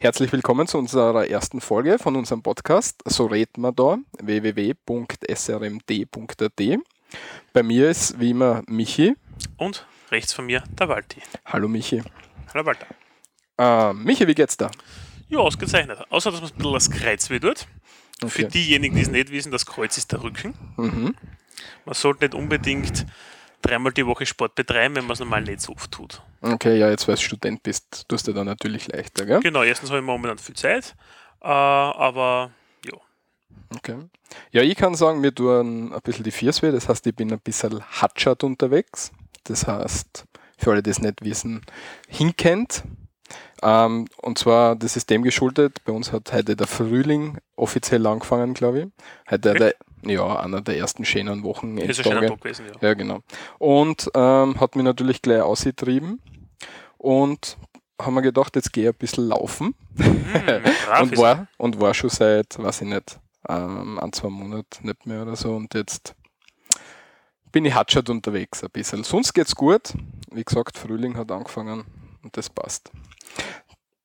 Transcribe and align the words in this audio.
Herzlich 0.00 0.32
willkommen 0.32 0.66
zu 0.66 0.76
unserer 0.78 1.28
ersten 1.28 1.60
Folge 1.60 2.00
von 2.00 2.16
unserem 2.16 2.42
Podcast 2.42 3.00
So 3.04 3.26
reden 3.26 3.60
wir 3.60 3.70
da, 3.70 3.98
www.srmd.at. 4.18 4.90
Bei 7.52 7.62
mir 7.62 7.90
ist 7.90 8.18
wie 8.18 8.30
immer 8.30 8.64
Michi. 8.66 9.14
Und 9.56 9.86
rechts 10.10 10.32
von 10.32 10.46
mir 10.46 10.64
der 10.76 10.88
Walti. 10.88 11.22
Hallo 11.44 11.68
Michi. 11.68 12.02
Hallo 12.52 12.66
Walter. 12.66 12.86
Äh, 13.56 13.92
Michi, 13.92 14.26
wie 14.26 14.34
geht's 14.34 14.56
da? 14.56 14.68
Ja, 15.28 15.38
ausgezeichnet. 15.38 16.00
Außer, 16.10 16.32
dass 16.32 16.40
man 16.40 16.50
ein 16.50 16.56
bisschen 16.56 16.72
das 16.72 16.90
Kreuz 16.90 17.30
weh 17.30 17.38
tut. 17.38 17.68
Okay. 18.20 18.30
Für 18.30 18.44
diejenigen, 18.46 18.96
die 18.96 19.02
es 19.02 19.10
nicht 19.10 19.30
wissen, 19.30 19.52
das 19.52 19.64
Kreuz 19.64 19.96
ist 19.96 20.10
der 20.10 20.24
Rücken. 20.24 20.54
Mhm. 20.76 21.14
Man 21.84 21.94
sollte 21.94 22.24
nicht 22.24 22.34
unbedingt 22.34 23.06
dreimal 23.62 23.92
die 23.92 24.06
Woche 24.06 24.26
Sport 24.26 24.54
betreiben, 24.54 24.96
wenn 24.96 25.04
man 25.04 25.12
es 25.12 25.20
normal 25.20 25.42
nicht 25.42 25.60
so 25.60 25.72
oft 25.72 25.90
tut. 25.90 26.22
Okay, 26.40 26.78
ja, 26.78 26.88
jetzt 26.90 27.08
weil 27.08 27.16
du 27.16 27.22
Student 27.22 27.62
bist, 27.62 28.08
tust 28.08 28.28
du 28.28 28.32
da 28.32 28.44
natürlich 28.44 28.88
leichter, 28.88 29.26
gell? 29.26 29.40
Genau, 29.40 29.62
erstens 29.62 29.90
habe 29.90 30.00
ich 30.00 30.06
momentan 30.06 30.38
viel 30.38 30.54
Zeit, 30.54 30.94
äh, 31.42 31.46
aber 31.46 32.50
ja. 32.84 32.94
Okay. 33.76 33.96
Ja, 34.52 34.62
ich 34.62 34.76
kann 34.76 34.94
sagen, 34.94 35.20
mir 35.20 35.34
tun 35.34 35.92
ein 35.92 36.00
bisschen 36.02 36.24
die 36.24 36.30
Fiers 36.30 36.62
weh, 36.62 36.70
das 36.70 36.88
heißt, 36.88 37.06
ich 37.06 37.14
bin 37.16 37.32
ein 37.32 37.40
bisschen 37.40 37.82
hatschert 37.82 38.44
unterwegs. 38.44 39.12
Das 39.44 39.66
heißt, 39.66 40.24
für 40.58 40.72
alle, 40.72 40.82
die 40.82 40.90
es 40.90 41.00
nicht 41.00 41.22
wissen, 41.22 41.62
hinkennt. 42.08 42.84
Ähm, 43.62 44.06
und 44.18 44.38
zwar, 44.38 44.76
das 44.76 44.96
ist 44.96 45.10
dem 45.10 45.22
geschuldet, 45.22 45.82
bei 45.84 45.92
uns 45.92 46.12
hat 46.12 46.32
heute 46.32 46.56
der 46.56 46.66
Frühling 46.66 47.38
offiziell 47.56 48.06
angefangen, 48.06 48.54
glaube 48.54 48.80
ich. 48.80 48.86
Heute 49.30 49.50
Okay. 49.50 49.58
der, 49.58 49.74
ja, 50.02 50.40
einer 50.40 50.60
der 50.60 50.76
ersten 50.76 51.04
schönen 51.04 51.42
Wochen. 51.42 51.78
Ist 51.78 52.00
ein 52.00 52.04
schöner 52.04 52.26
Tag 52.26 52.40
gewesen, 52.40 52.66
ja. 52.66 52.88
Ja, 52.88 52.94
genau. 52.94 53.20
Und 53.58 54.10
ähm, 54.14 54.60
hat 54.60 54.76
mich 54.76 54.84
natürlich 54.84 55.22
gleich 55.22 55.40
ausgetrieben. 55.40 56.20
Und 56.98 57.56
haben 58.00 58.14
wir 58.14 58.22
gedacht, 58.22 58.56
jetzt 58.56 58.72
gehe 58.72 58.84
ich 58.84 58.94
ein 58.94 58.98
bisschen 58.98 59.28
laufen. 59.28 59.74
Brav 59.94 61.02
und, 61.02 61.16
war, 61.16 61.48
und 61.56 61.80
war 61.80 61.94
schon 61.94 62.10
seit, 62.10 62.58
weiß 62.58 62.82
ich 62.82 62.88
nicht, 62.88 63.18
ähm, 63.48 63.98
ein, 63.98 64.12
zwei 64.12 64.28
Monaten 64.28 64.86
nicht 64.86 65.06
mehr 65.06 65.22
oder 65.22 65.36
so. 65.36 65.54
Und 65.54 65.74
jetzt 65.74 66.14
bin 67.52 67.64
ich 67.64 67.74
hatschert 67.74 68.10
unterwegs 68.10 68.62
ein 68.62 68.70
bisschen. 68.70 69.04
Sonst 69.04 69.32
geht's 69.32 69.54
gut. 69.54 69.94
Wie 70.30 70.44
gesagt, 70.44 70.76
Frühling 70.76 71.16
hat 71.16 71.30
angefangen 71.30 71.84
und 72.22 72.36
das 72.36 72.50
passt. 72.50 72.90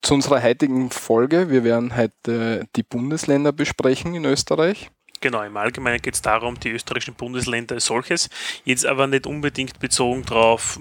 Zu 0.01 0.13
unserer 0.13 0.41
heutigen 0.41 0.89
Folge. 0.89 1.49
Wir 1.49 1.63
werden 1.63 1.95
heute 1.95 2.67
die 2.75 2.83
Bundesländer 2.83 3.51
besprechen 3.51 4.15
in 4.15 4.25
Österreich. 4.25 4.89
Genau, 5.21 5.43
im 5.43 5.55
Allgemeinen 5.55 6.01
geht 6.01 6.15
es 6.15 6.21
darum, 6.21 6.59
die 6.59 6.69
österreichischen 6.69 7.13
Bundesländer 7.13 7.75
als 7.75 7.85
solches, 7.85 8.29
jetzt 8.65 8.85
aber 8.85 9.05
nicht 9.05 9.27
unbedingt 9.27 9.79
bezogen 9.79 10.23
darauf, 10.25 10.79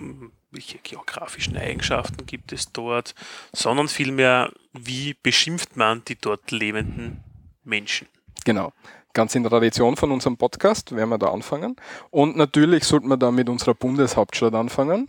welche 0.50 0.78
geografischen 0.78 1.56
Eigenschaften 1.56 2.26
gibt 2.26 2.52
es 2.52 2.72
dort, 2.72 3.14
sondern 3.52 3.88
vielmehr, 3.88 4.50
wie 4.72 5.14
beschimpft 5.22 5.76
man 5.76 6.02
die 6.06 6.16
dort 6.16 6.50
lebenden 6.50 7.22
Menschen. 7.64 8.08
Genau. 8.44 8.72
Ganz 9.12 9.34
in 9.34 9.44
Tradition 9.44 9.96
von 9.96 10.10
unserem 10.12 10.36
Podcast 10.36 10.94
werden 10.94 11.10
wir 11.10 11.18
da 11.18 11.32
anfangen. 11.32 11.76
Und 12.10 12.36
natürlich 12.36 12.84
sollten 12.84 13.08
wir 13.08 13.16
da 13.16 13.30
mit 13.30 13.48
unserer 13.48 13.74
Bundeshauptstadt 13.74 14.54
anfangen. 14.54 15.08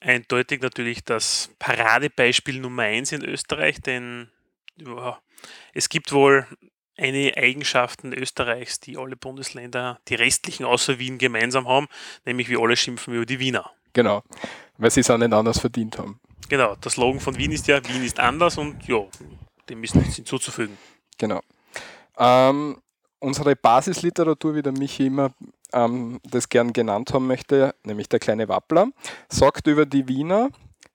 Eindeutig 0.00 0.62
natürlich 0.62 1.04
das 1.04 1.50
Paradebeispiel 1.58 2.60
Nummer 2.60 2.84
eins 2.84 3.10
in 3.10 3.24
Österreich, 3.24 3.80
denn 3.80 4.30
ja, 4.76 5.18
es 5.74 5.88
gibt 5.88 6.12
wohl 6.12 6.46
einige 6.98 7.36
Eigenschaften 7.36 8.12
Österreichs, 8.12 8.80
die 8.80 8.96
alle 8.96 9.16
Bundesländer, 9.16 9.98
die 10.08 10.14
restlichen 10.14 10.64
außer 10.64 10.98
Wien 10.98 11.18
gemeinsam 11.18 11.68
haben, 11.68 11.86
nämlich 12.24 12.48
wir 12.48 12.60
alle 12.60 12.76
schimpfen 12.76 13.14
über 13.14 13.26
die 13.26 13.38
Wiener. 13.38 13.70
Genau. 13.92 14.22
Weil 14.76 14.90
sie 14.90 15.00
es 15.00 15.10
auch 15.10 15.18
nicht 15.18 15.32
anders 15.32 15.58
verdient 15.58 15.98
haben. 15.98 16.20
Genau, 16.48 16.74
der 16.76 16.90
Slogan 16.90 17.20
von 17.20 17.36
Wien 17.36 17.52
ist 17.52 17.66
ja, 17.66 17.86
Wien 17.88 18.04
ist 18.04 18.20
anders 18.20 18.58
und 18.58 18.86
ja, 18.86 19.04
dem 19.68 19.84
ist 19.84 19.94
nichts 19.94 20.16
hinzuzufügen. 20.16 20.78
Genau. 21.18 21.40
Ähm, 22.18 22.80
unsere 23.18 23.54
Basisliteratur, 23.56 24.54
wie 24.54 24.62
der 24.62 24.72
Michi 24.72 25.06
immer 25.06 25.32
ähm, 25.72 26.20
das 26.24 26.48
gern 26.48 26.72
genannt 26.72 27.12
haben 27.12 27.26
möchte, 27.26 27.74
nämlich 27.84 28.08
der 28.08 28.18
kleine 28.18 28.48
Wappler, 28.48 28.88
sagt 29.28 29.66
über 29.66 29.84
die 29.86 30.08
Wiener 30.08 30.50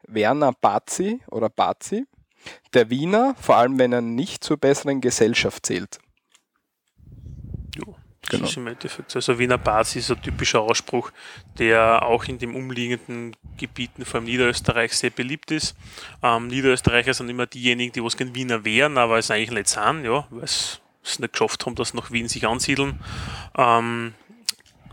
Werner 0.07 0.53
Bazi 0.53 1.21
oder 1.29 1.49
Bazi, 1.49 2.05
der 2.73 2.89
Wiener, 2.89 3.35
vor 3.39 3.57
allem 3.57 3.77
wenn 3.79 3.93
er 3.93 4.01
nicht 4.01 4.43
zur 4.43 4.57
besseren 4.57 5.01
Gesellschaft 5.01 5.65
zählt. 5.65 5.99
Ja, 7.75 7.93
das 8.21 8.29
Genau. 8.29 8.45
ist 8.47 8.57
im 8.57 8.67
Endeffekt. 8.67 9.15
Also 9.15 9.37
Wiener 9.39 9.57
Basis 9.57 10.09
ist 10.09 10.17
ein 10.17 10.21
typischer 10.21 10.61
Ausspruch, 10.61 11.11
der 11.57 12.03
auch 12.03 12.25
in 12.25 12.37
den 12.37 12.55
umliegenden 12.55 13.35
Gebieten, 13.57 14.05
vor 14.05 14.15
allem 14.19 14.25
Niederösterreich, 14.25 14.93
sehr 14.93 15.09
beliebt 15.09 15.51
ist. 15.51 15.75
Ähm, 16.21 16.47
Niederösterreicher 16.47 17.13
sind 17.13 17.29
immer 17.29 17.47
diejenigen, 17.47 17.91
die 17.91 18.03
was 18.03 18.15
gern 18.17 18.33
Wiener 18.35 18.63
wären, 18.65 18.97
aber 18.97 19.17
es 19.17 19.29
eigentlich 19.31 19.51
nicht 19.51 19.67
sind, 19.67 20.05
ja, 20.05 20.25
weil 20.29 20.43
es 20.43 20.79
es 21.05 21.19
nicht 21.19 21.33
geschafft 21.33 21.65
haben, 21.65 21.75
dass 21.75 21.93
nach 21.93 22.11
Wien 22.11 22.29
sich 22.29 22.47
ansiedeln. 22.47 22.99
Ähm, 23.57 24.13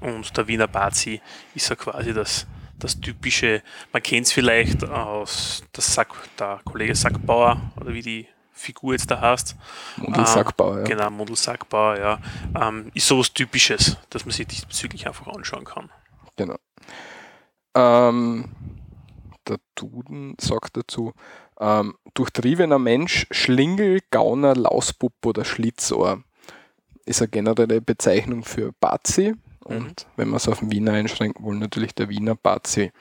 und 0.01 0.37
der 0.37 0.49
Wiener 0.49 0.67
Bazi 0.67 1.21
ist 1.55 1.69
ja 1.69 1.77
quasi 1.77 2.13
das, 2.13 2.49
das 2.81 3.01
typische, 3.01 3.63
man 3.93 4.03
kennt 4.03 4.27
es 4.27 4.33
vielleicht 4.33 4.85
aus 4.85 5.63
der, 5.75 5.83
Sack, 5.83 6.15
der 6.39 6.61
Kollege 6.65 6.95
Sackbauer 6.95 7.61
oder 7.81 7.93
wie 7.93 8.03
die 8.03 8.29
Figur 8.53 8.93
jetzt 8.93 9.11
da 9.11 9.21
heißt. 9.21 9.57
Mundelsackbauer, 9.97 10.81
ja. 10.81 10.85
Genau, 10.85 11.11
Modelsackbauer, 11.11 11.99
ja. 11.99 12.19
Ähm, 12.61 12.91
ist 12.95 13.07
sowas 13.07 13.33
Typisches, 13.33 13.97
dass 14.11 14.27
man 14.27 14.33
sich 14.33 14.47
diesbezüglich 14.47 15.07
einfach 15.07 15.29
anschauen 15.29 15.65
kann. 15.65 15.91
Genau. 16.37 16.57
Ähm, 17.75 18.51
der 19.49 19.59
Duden 19.75 20.37
sagt 20.39 20.77
dazu, 20.77 21.15
ähm, 21.59 21.95
durchtriebener 22.15 22.79
Mensch, 22.79 23.27
Schlingel, 23.31 24.01
Gauner, 24.11 24.55
Lausbub 24.55 25.15
oder 25.25 25.45
Schlitzohr 25.45 26.23
ist 27.07 27.23
eine 27.23 27.29
generelle 27.29 27.81
Bezeichnung 27.81 28.45
für 28.45 28.73
Bazi. 28.79 29.35
Und 29.65 30.07
wenn 30.17 30.29
wir 30.31 30.37
es 30.37 30.49
auf 30.49 30.61
den 30.61 30.71
Wiener 30.73 30.93
einschränken 30.93 31.45
wollen, 31.45 31.59
natürlich 31.59 31.95
der 31.95 32.09
Wiener 32.09 32.35
Bazi. 32.35 32.93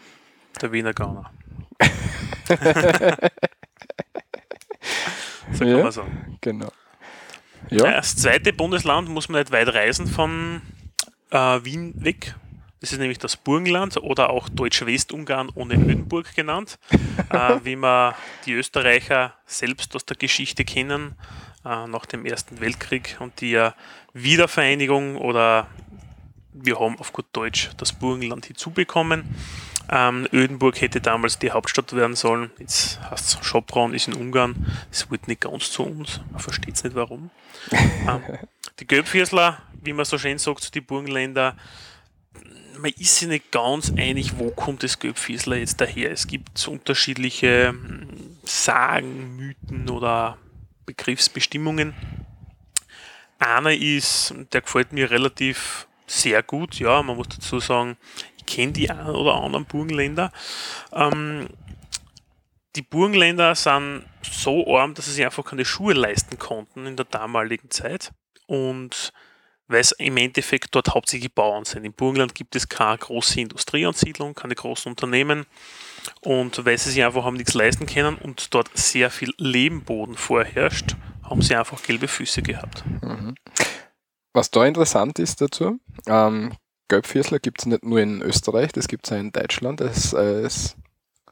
Der 0.62 0.72
Wiener 0.72 0.94
Gauner. 0.94 1.32
so 5.52 5.60
kann 5.60 5.68
Ja. 5.68 5.84
man 5.84 5.92
sagen. 5.92 6.38
Genau. 6.42 6.72
Ja. 7.70 7.92
Das 7.92 8.16
zweite 8.16 8.54
Bundesland 8.54 9.10
muss 9.10 9.30
man 9.30 9.42
nicht 9.42 9.52
weit 9.52 9.74
reisen 9.74 10.08
von 10.08 10.62
äh, 11.32 11.60
Wien 11.64 11.94
weg. 12.04 12.36
Das 12.82 12.94
ist 12.94 13.00
nämlich 13.00 13.20
das 13.20 13.36
Burgenland 13.36 13.98
oder 13.98 14.30
auch 14.30 14.48
Deutsch-Westungarn 14.48 15.50
ohne 15.54 15.76
Ödenburg 15.76 16.34
genannt, 16.34 16.80
äh, 17.30 17.58
wie 17.64 17.76
man 17.76 18.14
die 18.46 18.54
Österreicher 18.54 19.34
selbst 19.46 19.96
aus 19.96 20.06
der 20.06 20.16
Geschichte 20.16 20.64
kennen, 20.64 21.16
äh, 21.66 21.88
nach 21.88 22.06
dem 22.06 22.26
Ersten 22.26 22.62
Weltkrieg 22.62 23.18
und 23.20 23.42
die 23.42 23.56
äh, 23.56 23.72
Wiedervereinigung 24.14 25.18
oder 25.18 25.68
wir 26.66 26.80
haben 26.80 26.98
auf 27.00 27.14
gut 27.14 27.26
Deutsch 27.34 27.70
das 27.78 27.94
Burgenland 27.94 28.46
hinzubekommen. 28.46 29.24
Ähm, 29.92 30.28
Ödenburg 30.32 30.82
hätte 30.82 31.02
damals 31.02 31.40
die 31.40 31.52
Hauptstadt 31.52 31.94
werden 31.94 32.16
sollen. 32.16 32.52
Jetzt 32.60 33.00
heißt 33.10 33.40
es 33.42 33.46
Schopron, 33.46 33.94
ist 33.94 34.08
in 34.08 34.14
Ungarn. 34.14 34.68
Das 34.92 35.10
wird 35.10 35.28
nicht 35.28 35.42
ganz 35.42 35.72
zu 35.72 35.84
uns. 35.84 36.22
Man 36.32 36.40
versteht 36.40 36.76
es 36.76 36.84
nicht 36.84 36.96
warum. 36.96 37.32
ähm, 37.72 38.22
die 38.80 38.86
Gelbviersler, 38.86 39.58
wie 39.82 39.94
man 39.94 40.06
so 40.06 40.18
schön 40.18 40.38
sagt, 40.38 40.76
die 40.76 40.82
Burgenländer, 40.82 41.56
man 42.78 42.92
ist 42.98 43.18
sich 43.18 43.28
nicht 43.28 43.52
ganz 43.52 43.92
einig, 43.92 44.38
wo 44.38 44.52
kommt 44.52 44.84
das 44.84 45.00
Gelbviersler 45.00 45.58
jetzt 45.58 45.82
daher. 45.82 46.12
Es 46.12 46.28
gibt 46.28 46.68
unterschiedliche 46.68 47.70
hm, 47.70 48.38
Sagen, 48.44 49.36
Mythen 49.36 49.90
oder 49.90 50.38
Begriffsbestimmungen. 50.86 51.94
Einer 53.40 53.74
ist, 53.74 54.34
der 54.54 54.62
gefällt 54.62 54.92
mir 54.92 55.12
relativ 55.12 55.88
sehr 56.10 56.44
gut, 56.44 56.80
ja, 56.80 57.02
man 57.04 57.18
muss 57.18 57.30
dazu 57.30 57.60
sagen, 57.60 57.98
ich 58.38 58.46
kenne 58.46 58.74
die 58.74 58.90
einen 58.90 59.10
oder 59.10 59.36
anderen 59.36 59.66
Burgenländer. 59.66 60.32
Ähm, 60.92 61.48
die 62.76 62.82
Burgenländer 62.82 63.56
sind 63.56 64.06
so 64.24 64.76
arm, 64.76 64.94
dass 64.94 65.06
sie 65.06 65.14
sich 65.14 65.26
einfach 65.26 65.46
keine 65.46 65.66
Schuhe 65.66 65.94
leisten 65.94 66.38
konnten 66.38 66.86
in 66.86 66.96
der 66.96 67.06
damaligen 67.06 67.70
Zeit. 67.70 68.12
Und 68.48 69.12
weil 69.70 69.82
es 69.82 69.92
im 69.92 70.18
Endeffekt 70.18 70.74
dort 70.74 70.90
hauptsächlich 70.96 71.34
Bauern 71.34 71.64
sind. 71.64 71.86
Im 71.86 71.94
Burgenland 71.94 72.34
gibt 72.34 72.56
es 72.56 72.68
keine 72.68 72.98
große 72.98 73.40
Industrieansiedlung, 73.40 74.34
keine 74.34 74.56
großen 74.56 74.92
Unternehmen. 74.92 75.46
Und 76.22 76.66
weil 76.66 76.78
sie 76.78 76.90
sich 76.90 77.04
einfach 77.04 77.24
haben 77.24 77.38
nichts 77.38 77.54
leisten 77.54 77.86
können 77.86 78.18
und 78.18 78.54
dort 78.54 78.76
sehr 78.76 79.12
viel 79.12 79.32
Lehmboden 79.38 80.16
vorherrscht, 80.16 80.96
haben 81.24 81.44
sie 81.44 81.56
einfach 81.56 81.84
gelbe 81.84 82.08
Füße 82.08 82.42
gehabt. 82.42 82.84
Was 84.34 84.52
da 84.52 84.66
interessant 84.66 85.20
ist 85.20 85.42
dazu, 85.42 85.80
ähm, 86.08 86.52
Gelbviersler 86.88 87.40
gibt 87.40 87.60
es 87.60 87.66
nicht 87.68 87.84
nur 87.84 88.00
in 88.00 88.22
Österreich, 88.22 88.72
das 88.72 88.88
gibt 88.88 89.06
es 89.06 89.14
auch 89.14 89.18
in 89.18 89.32
Deutschland 89.32 89.82
als, 89.82 90.14
als 90.14 90.76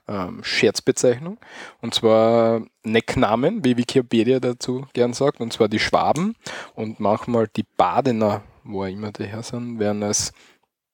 ähm, 0.07 0.43
Scherzbezeichnung. 0.43 1.39
Und 1.81 1.93
zwar 1.93 2.61
Necknamen, 2.83 3.65
wie 3.65 3.77
Wikipedia 3.77 4.39
dazu 4.39 4.87
gern 4.93 5.13
sagt, 5.13 5.41
und 5.41 5.51
zwar 5.51 5.67
die 5.67 5.79
Schwaben 5.79 6.35
und 6.75 6.99
manchmal 6.99 7.47
die 7.47 7.65
Badener, 7.75 8.43
wo 8.63 8.85
immer 8.85 9.11
die 9.11 9.25
her 9.25 9.43
sind, 9.43 9.79
werden 9.79 10.03
als 10.03 10.31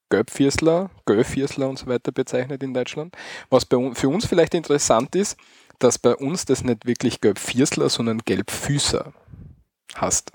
Gelbviersler, 0.10 0.92
Gelbviersler 1.06 1.68
und 1.70 1.80
so 1.80 1.88
weiter 1.88 2.12
bezeichnet 2.12 2.64
in 2.64 2.74
Deutschland. 2.74 3.16
Was 3.50 3.66
bei, 3.66 3.94
für 3.94 4.10
uns 4.10 4.26
vielleicht 4.26 4.54
interessant 4.54 5.16
ist, 5.16 5.38
dass 5.80 5.98
bei 5.98 6.16
uns 6.16 6.46
das 6.46 6.64
nicht 6.64 6.86
wirklich 6.86 7.20
Gelbviersler, 7.20 7.90
sondern 7.90 8.20
Gelbfüßer 8.20 9.12
heißt. 10.00 10.32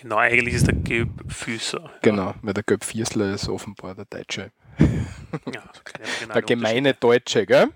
Genau, 0.00 0.16
eigentlich 0.16 0.54
ist 0.54 0.66
der 0.66 0.74
Gelbfüßer. 0.74 1.80
Ja. 1.82 1.90
Genau, 2.02 2.34
weil 2.42 2.52
der 2.52 2.62
Gelbviersler 2.62 3.32
ist 3.32 3.48
offenbar 3.48 3.94
der 3.94 4.04
Deutsche. 4.04 4.52
Ja, 5.52 5.62
so 5.72 6.26
der 6.32 6.42
gemeine 6.42 6.92
Deutsche, 6.92 7.46
gell? 7.46 7.68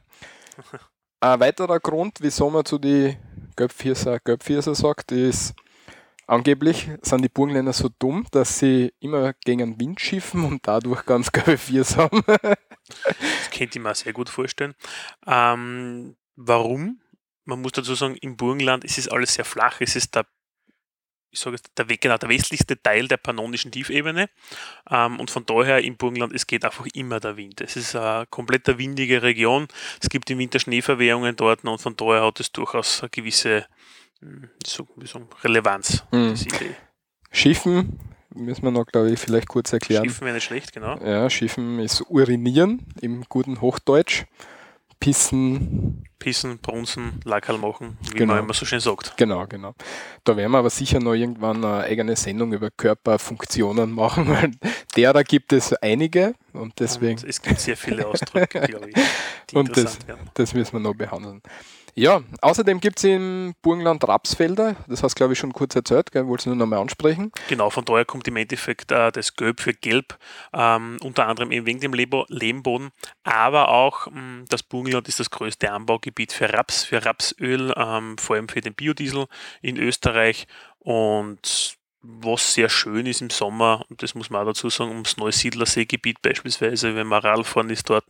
Ein 1.21 1.41
weiterer 1.41 1.81
Grund, 1.81 2.19
wieso 2.21 2.51
man 2.51 2.65
zu 2.65 2.79
die 2.79 3.17
Gelbvierser 3.57 4.21
Gelbvierser 4.21 4.75
sagt, 4.75 5.13
ist, 5.13 5.55
angeblich 6.27 6.91
sind 7.03 7.23
die 7.23 7.29
Burgenländer 7.29 7.73
so 7.73 7.89
dumm, 7.99 8.27
dass 8.31 8.59
sie 8.59 8.93
immer 9.01 9.33
gegen 9.45 9.73
den 9.73 9.81
Wind 9.81 10.01
schiffen 10.01 10.45
und 10.45 10.67
dadurch 10.67 11.07
ganz 11.07 11.31
Viers 11.57 11.97
haben. 11.97 12.23
das 12.27 13.51
könnte 13.51 13.79
ich 13.79 13.83
mir 13.83 13.95
sehr 13.95 14.13
gut 14.13 14.29
vorstellen. 14.29 14.75
Ähm, 15.27 16.17
warum? 16.37 17.01
Man 17.45 17.63
muss 17.63 17.73
dazu 17.73 17.95
sagen, 17.95 18.17
im 18.17 18.37
Burgenland 18.37 18.85
ist 18.85 18.99
es 18.99 19.09
alles 19.09 19.35
sehr 19.35 19.47
flach. 19.47 19.81
Es 19.81 19.97
ist 19.97 20.15
der 20.15 20.27
ich 21.31 21.41
sage 21.41 21.56
der, 21.77 21.85
genau, 21.85 22.19
der 22.19 22.29
westlichste 22.29 22.81
Teil 22.81 23.09
der 23.09 23.17
pannonischen 23.17 23.71
Tiefebene. 23.71 24.29
Ähm, 24.91 25.21
und 25.21 25.31
von 25.31 25.47
daher 25.47 25.82
im 25.82 25.97
Burgenland, 25.97 26.32
es 26.35 26.47
geht 26.47 26.65
einfach 26.65 26.87
immer 26.94 27.21
der 27.21 27.37
Wind. 27.37 27.61
Es 27.61 27.77
ist 27.77 27.94
eine 27.94 28.27
komplett 28.27 28.67
windige 28.79 29.23
Region. 29.23 29.69
Es 30.03 30.09
gibt 30.09 30.31
im 30.31 30.38
Winter 30.38 30.59
Schneeverwehungen 30.59 31.37
dort 31.37 31.65
und 31.65 31.81
von 31.81 31.97
daher 31.97 32.25
hat 32.25 32.41
es 32.41 32.53
durchaus 32.53 33.00
eine 33.00 33.11
gewisse 33.11 33.67
hm, 34.21 34.50
so, 34.67 34.87
wie 34.97 35.06
sagen, 35.06 35.29
Relevanz, 35.43 36.05
hm. 36.11 36.35
diese 36.35 36.49
Idee. 36.49 36.77
Schiffen 37.31 37.99
müssen 38.35 38.62
wir 38.62 38.71
noch, 38.71 38.87
glaube 38.87 39.11
ich, 39.11 39.19
vielleicht 39.19 39.49
kurz 39.49 39.73
erklären. 39.73 40.05
Schiffen 40.05 40.25
wäre 40.25 40.35
nicht 40.35 40.44
schlecht, 40.44 40.73
genau. 40.73 40.99
Ja, 40.99 41.29
Schiffen 41.31 41.79
ist 41.79 42.03
urinieren 42.09 42.87
im 43.00 43.25
guten 43.29 43.61
Hochdeutsch. 43.61 44.25
Pissen. 45.00 46.05
Pissen, 46.19 46.58
Brunzen, 46.58 47.20
Lackerl 47.25 47.56
machen, 47.56 47.97
wie 48.02 48.19
genau. 48.19 48.35
man 48.35 48.44
immer 48.44 48.52
so 48.52 48.67
schön 48.67 48.81
sagt. 48.81 49.17
Genau, 49.17 49.47
genau. 49.47 49.75
Da 50.23 50.37
werden 50.37 50.52
wir 50.52 50.58
aber 50.58 50.69
sicher 50.69 51.00
noch 51.00 51.14
irgendwann 51.14 51.64
eine 51.64 51.85
eigene 51.85 52.14
Sendung 52.14 52.52
über 52.52 52.70
Körperfunktionen 52.70 53.91
machen, 53.91 54.29
weil 54.29 54.50
derer 54.94 55.25
gibt 55.25 55.55
es 55.55 55.73
einige 55.73 56.35
und 56.52 56.79
deswegen. 56.79 57.19
Und 57.19 57.29
es 57.29 57.41
gibt 57.41 57.58
sehr 57.58 57.76
viele 57.76 58.06
Ausdrücke, 58.06 58.61
glaube 58.61 58.91
ich. 58.91 59.56
und 59.56 59.75
das, 59.75 59.99
das 60.35 60.52
müssen 60.52 60.75
wir 60.75 60.81
noch 60.81 60.94
behandeln. 60.94 61.41
Ja, 61.95 62.23
außerdem 62.41 62.81
gibt 62.81 62.99
es 62.99 63.05
im 63.05 63.55
Burgenland 63.63 64.07
Rapsfelder, 64.07 64.77
das 64.87 65.03
hast 65.03 65.15
du 65.15 65.17
glaube 65.17 65.33
ich 65.33 65.39
schon 65.39 65.53
kurz 65.53 65.75
erzählt, 65.75 66.13
gell? 66.13 66.27
wolltest 66.27 66.47
du 66.47 66.51
nur 66.51 66.59
nochmal 66.59 66.79
ansprechen? 66.81 67.33
Genau, 67.49 67.71
von 67.71 67.85
daher 67.85 68.05
kommt 68.05 68.29
im 68.29 68.37
Endeffekt 68.37 68.93
äh, 68.93 69.11
das 69.13 69.35
Gelb 69.35 69.61
für 69.61 69.75
Gelb, 69.75 70.19
ähm, 70.53 70.99
unter 71.03 71.27
anderem 71.27 71.51
eben 71.51 71.67
wegen 71.67 71.81
dem 71.81 71.93
Lebo 71.93 72.27
Lehmboden, 72.29 72.91
aber 73.25 73.69
auch 73.69 74.07
mh, 74.07 74.13
hm, 74.13 74.45
das 74.49 74.63
Burgenland 74.63 75.09
ist 75.09 75.21
das 75.21 75.31
größte 75.31 75.71
Anbaugebiet 75.71 76.33
für 76.33 76.53
Raps, 76.53 76.85
für 76.85 77.05
Rapsöl, 77.05 77.73
ähm, 77.77 78.17
vor 78.19 78.37
allem 78.37 78.49
für 78.49 78.61
den 78.61 78.75
Biodiesel 78.75 79.27
in 79.63 79.77
Österreich 79.77 80.47
und 80.79 81.79
was 82.02 82.55
sehr 82.55 82.69
schön 82.69 83.06
ist 83.06 83.20
im 83.20 83.31
Sommer, 83.31 83.85
und 83.88 84.02
das 84.02 84.14
muss 84.14 84.31
man 84.31 84.43
auch 84.43 84.47
dazu 84.47 84.70
sagen, 84.70 84.91
ums 84.91 85.17
Neusiedlerseegebiet 85.19 86.23
beispielsweise, 86.23 86.94
wenn 86.94 87.06
man 87.06 87.20
Radfahren 87.20 87.69
ist 87.69 87.91
dort, 87.91 88.05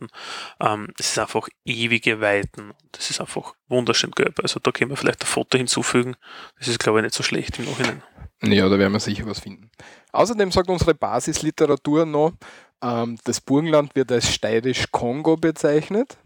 ähm, 0.61 0.87
es 0.97 1.11
ist 1.11 1.19
einfach 1.19 1.47
ewige 1.65 2.21
Weiten. 2.21 2.73
Das 2.93 3.09
ist 3.09 3.19
einfach 3.19 3.53
wunderschön 3.67 4.11
gelb. 4.11 4.39
Also 4.41 4.59
da 4.61 4.71
können 4.71 4.91
wir 4.91 4.97
vielleicht 4.97 5.23
ein 5.23 5.27
Foto 5.27 5.57
hinzufügen. 5.57 6.15
Das 6.57 6.69
ist, 6.69 6.79
glaube 6.79 6.99
ich, 6.99 7.03
nicht 7.03 7.15
so 7.15 7.23
schlecht 7.23 7.59
im 7.59 7.65
Nachhinein. 7.65 8.01
Ja, 8.43 8.69
da 8.69 8.79
werden 8.79 8.93
wir 8.93 8.99
sicher 8.99 9.25
was 9.25 9.39
finden. 9.39 9.69
Außerdem 10.13 10.51
sagt 10.51 10.69
unsere 10.69 10.95
Basisliteratur 10.95 12.05
noch, 12.05 12.33
ähm, 12.81 13.17
das 13.25 13.41
Burgenland 13.41 13.95
wird 13.95 14.11
als 14.11 14.33
steirisch-Kongo 14.33 15.37
bezeichnet. 15.37 16.17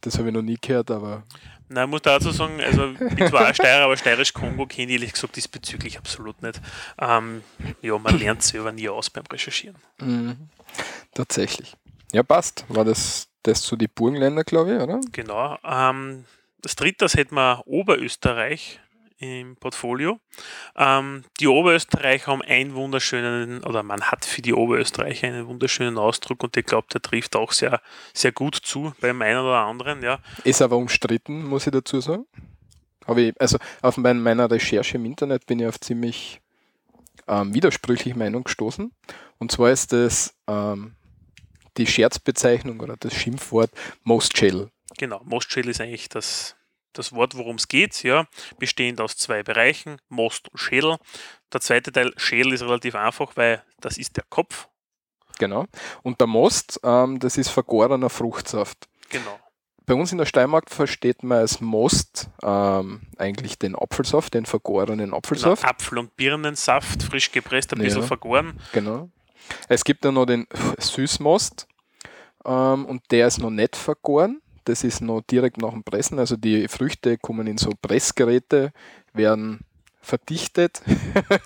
Das 0.00 0.18
habe 0.18 0.28
ich 0.28 0.34
noch 0.34 0.42
nie 0.42 0.58
gehört, 0.60 0.90
aber 0.90 1.24
Nein, 1.72 1.84
ich 1.84 1.90
muss 1.90 2.02
dazu 2.02 2.30
sagen, 2.30 2.60
also 2.60 2.92
ich 2.92 3.14
bin 3.14 3.28
zwar 3.28 3.48
auch 3.48 3.54
Steirer, 3.54 3.84
aber 3.84 3.96
Steirisch-Kongo 3.96 4.66
kenne 4.66 4.88
ich 4.88 4.92
ehrlich 4.92 5.12
gesagt 5.12 5.36
diesbezüglich 5.36 5.98
absolut 5.98 6.42
nicht. 6.42 6.60
Ähm, 7.00 7.42
ja, 7.80 7.98
man 7.98 8.18
lernt 8.18 8.42
selber 8.42 8.72
nie 8.72 8.88
aus 8.88 9.08
beim 9.08 9.24
Recherchieren. 9.30 9.76
Mhm. 9.98 10.36
Tatsächlich. 11.14 11.74
Ja, 12.12 12.22
passt. 12.22 12.64
War 12.68 12.84
das, 12.84 13.28
das 13.42 13.62
zu 13.62 13.76
die 13.76 13.88
Burgenländer, 13.88 14.44
glaube 14.44 14.74
ich, 14.74 14.82
oder? 14.82 15.00
Genau. 15.12 15.58
Ähm, 15.64 16.24
das 16.60 16.76
dritte, 16.76 16.98
das 16.98 17.14
hätten 17.14 17.34
wir 17.34 17.62
Oberösterreich 17.66 18.80
im 19.22 19.56
Portfolio. 19.56 20.18
Ähm, 20.76 21.24
die 21.40 21.46
Oberösterreicher 21.46 22.32
haben 22.32 22.42
einen 22.42 22.74
wunderschönen, 22.74 23.62
oder 23.64 23.82
man 23.82 24.02
hat 24.02 24.24
für 24.24 24.42
die 24.42 24.52
Oberösterreicher 24.52 25.28
einen 25.28 25.46
wunderschönen 25.46 25.96
Ausdruck 25.96 26.42
und 26.42 26.56
ich 26.56 26.66
glaube, 26.66 26.88
der 26.92 27.00
trifft 27.00 27.36
auch 27.36 27.52
sehr, 27.52 27.80
sehr 28.12 28.32
gut 28.32 28.56
zu 28.56 28.92
beim 29.00 29.22
einen 29.22 29.40
oder 29.40 29.58
anderen. 29.58 30.02
Ja. 30.02 30.18
Ist 30.44 30.60
aber 30.60 30.76
umstritten, 30.76 31.44
muss 31.44 31.66
ich 31.66 31.72
dazu 31.72 32.00
sagen. 32.00 32.26
Habe 33.06 33.22
ich, 33.22 33.40
also 33.40 33.58
auf 33.80 33.96
meiner 33.96 34.50
Recherche 34.50 34.96
im 34.96 35.04
Internet 35.04 35.46
bin 35.46 35.60
ich 35.60 35.66
auf 35.66 35.80
ziemlich 35.80 36.40
ähm, 37.28 37.54
widersprüchliche 37.54 38.18
Meinung 38.18 38.44
gestoßen. 38.44 38.92
Und 39.38 39.52
zwar 39.52 39.70
ist 39.70 39.92
das 39.92 40.34
ähm, 40.48 40.94
die 41.76 41.86
Scherzbezeichnung 41.86 42.80
oder 42.80 42.96
das 42.98 43.14
Schimpfwort 43.14 43.70
Most 44.02 44.34
Chill. 44.34 44.68
Genau, 44.98 45.20
Most 45.24 45.48
Chill 45.48 45.68
ist 45.68 45.80
eigentlich 45.80 46.08
das 46.08 46.56
das 46.92 47.12
Wort, 47.12 47.36
worum 47.36 47.56
es 47.56 47.68
geht, 47.68 48.02
ja, 48.02 48.26
bestehend 48.58 49.00
aus 49.00 49.16
zwei 49.16 49.42
Bereichen, 49.42 49.98
Most 50.08 50.48
und 50.48 50.58
Schädel. 50.58 50.98
Der 51.52 51.60
zweite 51.60 51.92
Teil, 51.92 52.12
Schädel, 52.16 52.52
ist 52.52 52.62
relativ 52.62 52.94
einfach, 52.94 53.36
weil 53.36 53.62
das 53.80 53.98
ist 53.98 54.16
der 54.16 54.24
Kopf. 54.28 54.68
Genau. 55.38 55.66
Und 56.02 56.20
der 56.20 56.26
Most, 56.26 56.80
ähm, 56.84 57.18
das 57.18 57.36
ist 57.36 57.48
vergorener 57.48 58.10
Fruchtsaft. 58.10 58.88
Genau. 59.08 59.38
Bei 59.84 59.94
uns 59.94 60.12
in 60.12 60.18
der 60.18 60.26
Steiermark 60.26 60.70
versteht 60.70 61.22
man 61.24 61.38
als 61.38 61.60
Most 61.60 62.28
ähm, 62.42 63.02
eigentlich 63.18 63.58
den 63.58 63.74
Apfelsaft, 63.74 64.34
den 64.34 64.46
vergorenen 64.46 65.12
Apfelsaft. 65.12 65.62
Genau, 65.62 65.72
Apfel- 65.72 65.98
und 65.98 66.16
Birnensaft, 66.16 67.02
frisch 67.02 67.32
gepresst, 67.32 67.72
ein 67.72 67.78
ja, 67.80 67.84
bisschen 67.84 68.04
vergoren. 68.04 68.60
Genau. 68.72 69.10
Es 69.68 69.84
gibt 69.84 70.04
dann 70.04 70.14
noch 70.14 70.26
den 70.26 70.46
Süßmost 70.78 71.66
ähm, 72.44 72.84
und 72.86 73.02
der 73.10 73.26
ist 73.26 73.38
noch 73.38 73.50
nicht 73.50 73.74
vergoren. 73.74 74.40
Das 74.64 74.84
ist 74.84 75.00
noch 75.00 75.22
direkt 75.22 75.58
nach 75.58 75.72
dem 75.72 75.84
Pressen. 75.84 76.18
Also 76.18 76.36
die 76.36 76.68
Früchte 76.68 77.18
kommen 77.18 77.46
in 77.46 77.58
so 77.58 77.70
Pressgeräte, 77.80 78.72
werden 79.12 79.64
verdichtet. 80.00 80.82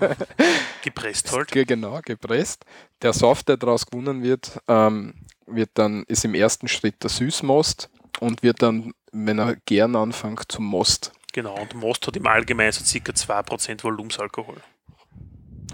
gepresst 0.82 1.32
halt. 1.32 1.50
Genau, 1.50 2.00
gepresst. 2.02 2.64
Der 3.02 3.12
Saft, 3.12 3.48
der 3.48 3.56
daraus 3.56 3.86
gewonnen 3.86 4.22
wird, 4.22 4.60
ähm, 4.68 5.14
wird 5.46 5.70
dann, 5.74 6.04
ist 6.08 6.24
im 6.24 6.34
ersten 6.34 6.68
Schritt 6.68 7.02
der 7.02 7.10
Süßmost 7.10 7.90
und 8.20 8.42
wird 8.42 8.62
dann, 8.62 8.94
wenn 9.12 9.38
er 9.38 9.56
gern 9.66 9.94
anfängt, 9.94 10.50
zum 10.50 10.64
Most. 10.64 11.12
Genau, 11.32 11.54
und 11.60 11.74
Most 11.74 12.06
hat 12.06 12.16
im 12.16 12.26
Allgemeinen 12.26 12.72
so 12.72 12.82
ca. 12.82 13.12
2% 13.12 13.82
Volumensalkohol. 13.82 14.56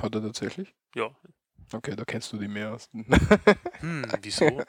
Hat 0.01 0.15
er 0.15 0.23
tatsächlich? 0.23 0.75
Ja, 0.95 1.11
Okay, 1.75 1.95
da 1.97 2.05
kennst 2.05 2.33
du 2.33 2.39
die 2.39 2.49
mehr 2.49 2.75
aus. 2.75 2.89
hm, 3.81 4.07
wieso? 4.23 4.47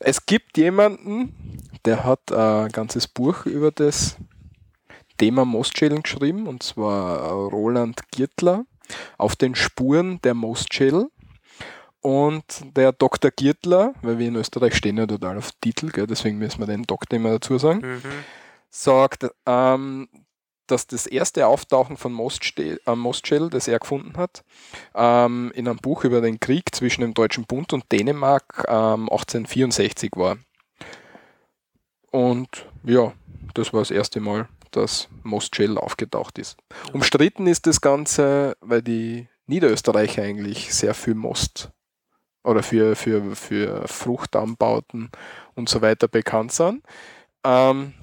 es 0.00 0.24
gibt 0.26 0.56
jemanden, 0.56 1.60
der 1.84 2.04
hat 2.04 2.32
ein 2.32 2.70
ganzes 2.70 3.06
Buch 3.06 3.46
über 3.46 3.70
das 3.70 4.16
Thema 5.18 5.44
Mostschälen 5.44 6.02
geschrieben, 6.02 6.46
und 6.46 6.62
zwar 6.62 7.30
Roland 7.30 8.00
Giertler, 8.10 8.64
auf 9.18 9.36
den 9.36 9.54
Spuren 9.54 10.20
der 10.22 10.34
Mostschädel. 10.34 11.10
Und 12.00 12.44
der 12.76 12.92
Dr. 12.92 13.32
Giertler, 13.32 13.92
weil 14.02 14.18
wir 14.18 14.28
in 14.28 14.36
Österreich 14.36 14.76
stehen 14.76 14.98
ja 14.98 15.06
total 15.06 15.36
auf 15.36 15.50
Titel, 15.60 15.90
gell, 15.90 16.06
deswegen 16.06 16.38
müssen 16.38 16.60
wir 16.60 16.66
den 16.66 16.84
Doktor 16.84 17.16
immer 17.16 17.30
dazu 17.30 17.58
sagen, 17.58 17.80
mhm. 17.80 18.02
sagt, 18.70 19.26
ähm, 19.46 20.08
dass 20.70 20.86
das 20.86 21.06
erste 21.06 21.46
Auftauchen 21.46 21.96
von 21.96 22.12
Mostschell, 22.12 22.80
äh, 22.86 23.50
das 23.50 23.68
er 23.68 23.78
gefunden 23.78 24.16
hat, 24.16 24.44
ähm, 24.94 25.52
in 25.54 25.68
einem 25.68 25.78
Buch 25.78 26.04
über 26.04 26.20
den 26.20 26.40
Krieg 26.40 26.74
zwischen 26.74 27.02
dem 27.02 27.14
Deutschen 27.14 27.44
Bund 27.44 27.72
und 27.72 27.90
Dänemark 27.90 28.64
ähm, 28.68 29.08
1864 29.10 30.12
war. 30.16 30.38
Und 32.10 32.66
ja, 32.84 33.12
das 33.54 33.72
war 33.72 33.80
das 33.80 33.90
erste 33.90 34.20
Mal, 34.20 34.48
dass 34.70 35.08
Mostschell 35.22 35.78
aufgetaucht 35.78 36.38
ist. 36.38 36.56
Umstritten 36.92 37.46
ist 37.46 37.66
das 37.66 37.80
Ganze, 37.80 38.56
weil 38.60 38.82
die 38.82 39.28
Niederösterreicher 39.46 40.22
eigentlich 40.22 40.74
sehr 40.74 40.94
viel 40.94 41.14
Most 41.14 41.70
oder 42.44 42.62
für, 42.62 42.96
für, 42.96 43.34
für 43.34 43.86
Fruchtanbauten 43.88 45.10
und 45.54 45.68
so 45.68 45.82
weiter 45.82 46.08
bekannt 46.08 46.52
sind. 46.52 46.82
Ähm, 47.44 47.94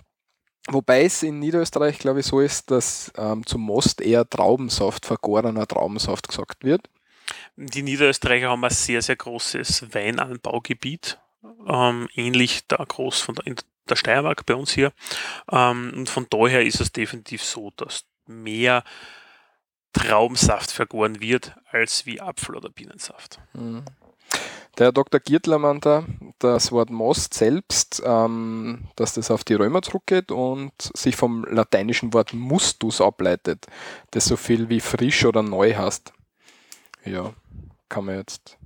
Wobei 0.67 1.03
es 1.03 1.21
in 1.21 1.39
Niederösterreich, 1.39 1.99
glaube 1.99 2.21
ich, 2.21 2.25
so 2.25 2.39
ist, 2.41 2.71
dass 2.71 3.11
ähm, 3.17 3.45
zum 3.45 3.61
Most 3.61 4.01
eher 4.01 4.27
Traubensaft, 4.27 5.05
vergorener 5.05 5.67
Traubensaft 5.67 6.27
gesagt 6.27 6.63
wird. 6.63 6.89
Die 7.55 7.83
Niederösterreicher 7.83 8.49
haben 8.49 8.63
ein 8.63 8.71
sehr, 8.71 9.01
sehr 9.01 9.15
großes 9.15 9.93
Weinanbaugebiet, 9.93 11.19
ähm, 11.67 12.07
ähnlich 12.15 12.67
da 12.67 12.83
groß 12.83 13.21
von 13.21 13.35
der, 13.35 13.47
in 13.47 13.55
der 13.87 13.95
Steiermark 13.95 14.45
bei 14.45 14.55
uns 14.55 14.71
hier. 14.71 14.91
Ähm, 15.51 15.93
und 15.95 16.09
von 16.09 16.27
daher 16.29 16.65
ist 16.65 16.81
es 16.81 16.91
definitiv 16.91 17.43
so, 17.43 17.71
dass 17.77 18.05
mehr 18.25 18.83
Traubensaft 19.93 20.71
vergoren 20.71 21.21
wird 21.21 21.55
als 21.69 22.05
wie 22.05 22.21
Apfel- 22.21 22.55
oder 22.55 22.69
Bienensaft. 22.69 23.39
Mhm. 23.53 23.83
Der 24.77 24.91
Dr. 24.91 25.19
Giertler 25.19 25.57
meint 25.57 25.85
da, 25.85 26.03
das 26.39 26.71
Wort 26.71 26.89
Most 26.89 27.33
selbst, 27.33 28.03
ähm, 28.05 28.89
dass 28.95 29.13
das 29.13 29.31
auf 29.31 29.43
die 29.43 29.53
Römer 29.53 29.81
zurückgeht 29.81 30.31
und 30.31 30.73
sich 30.77 31.15
vom 31.15 31.45
lateinischen 31.45 32.13
Wort 32.13 32.33
mustus 32.33 32.99
ableitet, 32.99 33.65
das 34.11 34.25
so 34.25 34.35
viel 34.35 34.67
wie 34.69 34.81
frisch 34.81 35.25
oder 35.25 35.43
neu 35.43 35.75
heißt. 35.75 36.11
Ja, 37.05 37.33
kann 37.87 38.05
man 38.05 38.15
jetzt 38.17 38.57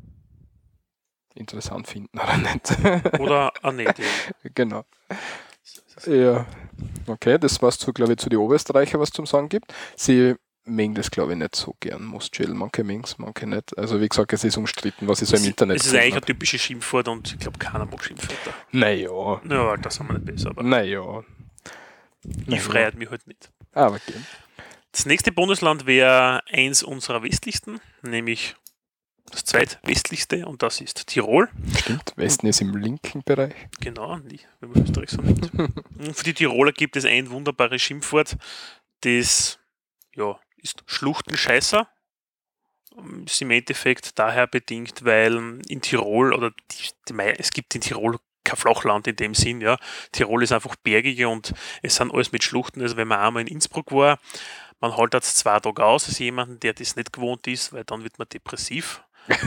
interessant 1.36 1.88
finden 1.88 2.18
oder 2.20 2.38
nicht. 2.38 3.20
Oder 3.20 3.54
nicht. 3.72 4.02
genau. 4.56 4.86
Ja, 6.06 6.46
okay, 7.08 7.38
das 7.38 7.62
war's 7.62 7.78
zu, 7.78 7.94
glaube 7.94 8.14
ich, 8.14 8.20
zu 8.20 8.30
den 8.30 8.40
Oberösterreicher, 8.40 9.00
was 9.00 9.12
zum 9.12 9.26
Sagen 9.26 9.50
gibt. 9.50 9.74
Sie 9.96 10.36
mögen 10.66 10.96
das, 10.96 11.10
glaube 11.12 11.34
ich, 11.34 11.38
nicht 11.38 11.56
so 11.56 11.76
gern, 11.80 12.04
Mostschädel. 12.04 12.54
Manche 12.54 12.84
mögen 12.84 13.04
es, 13.04 13.18
manche 13.18 13.48
nicht. 13.48 13.78
Also, 13.78 14.00
wie 14.02 14.08
gesagt, 14.08 14.34
es 14.34 14.44
ist 14.44 14.58
umstritten, 14.58 15.08
was 15.08 15.22
ich 15.22 15.30
so 15.30 15.38
im 15.38 15.46
Internet 15.46 15.78
Es 15.78 15.88
ist 15.88 15.96
eigentlich 15.96 16.16
ein 16.16 16.22
typisches 16.22 16.62
Schimpfwort 16.62 17.08
und 17.08 17.32
ich 17.34 17.40
glaube, 17.40 17.58
keiner 17.58 17.86
mag 17.86 18.04
Schimpfwörter. 18.04 18.54
Naja. 18.72 19.42
Ja, 19.50 19.78
das 19.78 20.00
haben 20.00 20.08
wir 20.10 20.14
nicht 20.20 20.26
besser. 20.26 20.50
Aber 20.52 20.64
Naja. 20.64 21.24
ich 22.48 22.62
freiert 22.62 22.96
mich 22.96 23.10
halt 23.10 23.26
nicht. 23.28 23.52
Aber 23.74 23.96
okay. 23.96 24.14
Das 24.92 25.06
nächste 25.06 25.32
Bundesland 25.32 25.86
wäre 25.86 26.42
eins 26.52 26.82
unserer 26.84 27.22
westlichsten, 27.24 27.80
nämlich 28.02 28.56
das 29.32 29.46
zweitwestlichste 29.46 30.48
und 30.48 30.64
das 30.64 30.82
ist 30.82 31.06
Tirol. 31.06 31.50
Stimmt, 31.78 32.14
Westen 32.16 32.48
ist 32.48 32.62
im 32.62 32.76
linken 32.76 33.22
Bereich. 33.24 33.54
Genau, 33.80 34.18
nicht, 34.18 34.48
wenn 34.60 34.72
man 34.72 34.84
Österreich 34.84 35.12
so 35.12 35.22
nimmt. 35.22 35.54
Und 35.54 35.74
für 36.16 36.24
die 36.24 36.34
Tiroler 36.34 36.72
gibt 36.72 36.96
es 36.96 37.06
ein 37.06 37.30
wunderbares 37.30 37.80
Schimpfwort, 37.82 38.38
das 39.02 39.60
ja, 40.16 40.40
ist 40.62 40.84
Schluchtenscheißer. 40.86 41.88
Ist 43.26 43.42
im 43.42 43.52
Endeffekt 43.52 44.18
daher 44.20 44.48
bedingt, 44.48 45.06
weil 45.06 45.62
in 45.68 45.82
Tirol 45.82 46.34
oder 46.34 46.52
die, 46.72 46.90
die, 47.08 47.20
es 47.38 47.52
gibt 47.52 47.74
in 47.76 47.82
Tirol 47.82 48.18
kein 48.44 48.58
Flachland 48.58 49.08
in 49.08 49.16
dem 49.16 49.36
Sinn, 49.36 49.62
ja. 49.62 49.78
Tirol 50.12 50.44
ist 50.44 50.52
einfach 50.52 50.76
bergiger 50.76 51.30
und 51.30 51.54
es 51.82 51.96
sind 51.96 52.14
alles 52.14 52.32
mit 52.32 52.44
Schluchten. 52.44 52.82
Also 52.82 52.98
wenn 52.98 53.08
man 53.08 53.20
einmal 53.20 53.42
in 53.44 53.48
Innsbruck 53.48 53.92
war, 53.92 54.20
man 54.80 55.10
das 55.10 55.36
zwei 55.36 55.60
Tage 55.60 55.86
aus 55.86 56.08
als 56.08 56.20
jemanden, 56.20 56.60
der 56.60 56.74
das 56.74 56.96
nicht 56.96 57.14
gewohnt 57.14 57.48
ist, 57.48 57.74
weil 57.74 57.84
dann 57.84 58.04
wird 58.04 58.18
man 58.18 58.30
depressiv. 58.30 59.04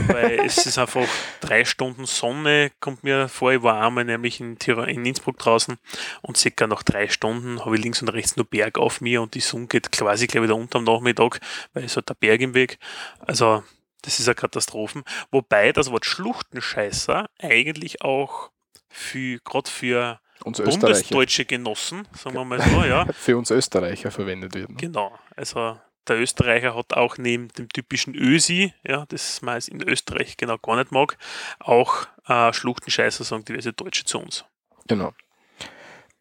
Weil 0.07 0.39
es 0.45 0.65
ist 0.65 0.77
einfach 0.77 1.07
drei 1.39 1.65
Stunden 1.65 2.05
Sonne, 2.05 2.71
kommt 2.79 3.03
mir 3.03 3.27
vor. 3.27 3.51
Ich 3.53 3.63
war 3.63 3.81
einmal 3.81 4.05
nämlich 4.05 4.39
in, 4.39 4.57
Tirol, 4.57 4.89
in 4.89 5.05
Innsbruck 5.05 5.37
draußen 5.37 5.77
und 6.21 6.37
circa 6.37 6.67
nach 6.67 6.83
drei 6.83 7.07
Stunden 7.07 7.63
habe 7.63 7.75
ich 7.75 7.83
links 7.83 8.01
und 8.01 8.09
rechts 8.09 8.35
nur 8.35 8.45
Berg 8.45 8.77
auf 8.77 9.01
mir 9.01 9.21
und 9.21 9.35
die 9.35 9.39
Sonne 9.39 9.67
geht 9.67 9.91
quasi 9.91 10.27
gleich 10.27 10.43
wieder 10.43 10.55
unter 10.55 10.79
am 10.79 10.85
Nachmittag, 10.85 11.39
weil 11.73 11.85
es 11.85 11.97
hat 11.97 12.09
der 12.09 12.15
Berg 12.15 12.41
im 12.41 12.53
Weg. 12.53 12.77
Also, 13.19 13.63
das 14.01 14.19
ist 14.19 14.27
eine 14.27 14.35
Katastrophen. 14.35 15.03
Wobei 15.31 15.71
das 15.71 15.91
Wort 15.91 16.05
Schluchtenscheißer 16.05 17.25
eigentlich 17.39 18.01
auch 18.01 18.51
für, 18.89 19.39
gerade 19.39 19.69
für 19.69 20.19
Uns 20.43 20.61
bundesdeutsche 20.61 21.45
Genossen, 21.45 22.07
sagen 22.13 22.35
wir 22.35 22.45
mal 22.45 22.61
so, 22.61 22.83
ja, 22.83 23.05
Für 23.13 23.37
uns 23.37 23.49
Österreicher 23.49 24.11
verwendet 24.11 24.53
wird. 24.53 24.77
Genau, 24.77 25.17
also 25.35 25.77
der 26.07 26.19
Österreicher 26.19 26.75
hat 26.75 26.93
auch 26.93 27.17
neben 27.17 27.49
dem 27.49 27.69
typischen 27.69 28.15
Ösi, 28.15 28.73
ja, 28.87 29.05
das 29.07 29.41
man 29.41 29.61
in 29.67 29.81
Österreich 29.81 30.37
genau 30.37 30.57
gar 30.57 30.77
nicht 30.77 30.91
mag, 30.91 31.17
auch 31.59 32.07
äh, 32.27 32.51
Schluchtenscheißer, 32.53 33.23
sagen 33.23 33.45
diverse 33.45 33.73
Deutsche 33.73 34.05
zu 34.05 34.19
uns. 34.19 34.45
Genau. 34.87 35.13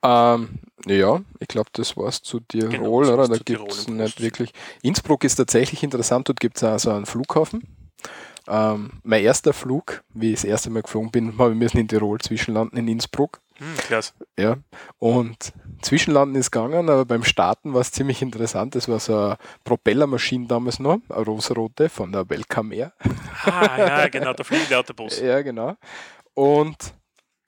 Ähm, 0.02 0.58
ja, 0.86 1.20
ich 1.38 1.48
glaube, 1.48 1.70
das 1.72 1.96
war's 1.96 2.22
zu 2.22 2.40
Tirol, 2.40 2.70
Genau, 2.70 2.90
oder? 2.90 3.28
Da 3.28 3.38
gibt 3.38 3.72
es 3.72 3.88
nicht 3.88 4.20
wirklich. 4.20 4.52
Innsbruck 4.82 5.22
ist 5.24 5.36
tatsächlich 5.36 5.82
interessant, 5.82 6.28
dort 6.28 6.40
gibt 6.40 6.56
es 6.56 6.64
also 6.64 6.90
einen 6.90 7.06
Flughafen. 7.06 7.62
Ähm, 8.48 8.90
mein 9.02 9.22
erster 9.22 9.52
Flug, 9.52 10.02
wie 10.14 10.30
ich 10.30 10.40
das 10.40 10.44
erste 10.44 10.70
Mal 10.70 10.82
geflogen 10.82 11.10
bin, 11.10 11.38
habe 11.38 11.52
ich 11.52 11.58
müssen 11.58 11.78
in 11.78 11.88
Tirol 11.88 12.20
zwischenlanden 12.20 12.78
in 12.78 12.88
Innsbruck. 12.88 13.40
Hm, 13.58 13.76
klasse. 13.76 14.12
Ja, 14.38 14.56
und 14.98 15.52
Zwischenlanden 15.82 16.36
ist 16.36 16.50
gegangen, 16.50 16.88
aber 16.88 17.04
beim 17.04 17.22
Starten 17.22 17.74
war 17.74 17.80
es 17.80 17.92
ziemlich 17.92 18.22
interessant. 18.22 18.74
Das 18.74 18.88
war 18.88 18.98
so 18.98 19.16
eine 19.16 19.38
Propellermaschine 19.64 20.46
damals 20.46 20.78
noch, 20.78 20.98
eine 21.08 21.24
rosarote 21.24 21.88
von 21.88 22.12
der 22.12 22.28
Welcome 22.28 22.74
Air. 22.74 22.92
Ah, 23.44 23.78
ja, 23.78 24.08
genau, 24.08 24.32
der 24.32 24.44
fliegende 24.44 24.78
Autobus. 24.78 25.20
Ja, 25.20 25.42
genau. 25.42 25.76
Und 26.34 26.94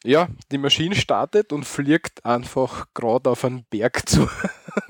ja, 0.04 0.28
die 0.52 0.58
Maschine 0.58 0.94
startet 0.94 1.52
und 1.52 1.64
fliegt 1.64 2.24
einfach 2.24 2.86
gerade 2.94 3.30
auf 3.30 3.44
einen 3.44 3.64
Berg 3.70 4.08
zu. 4.08 4.28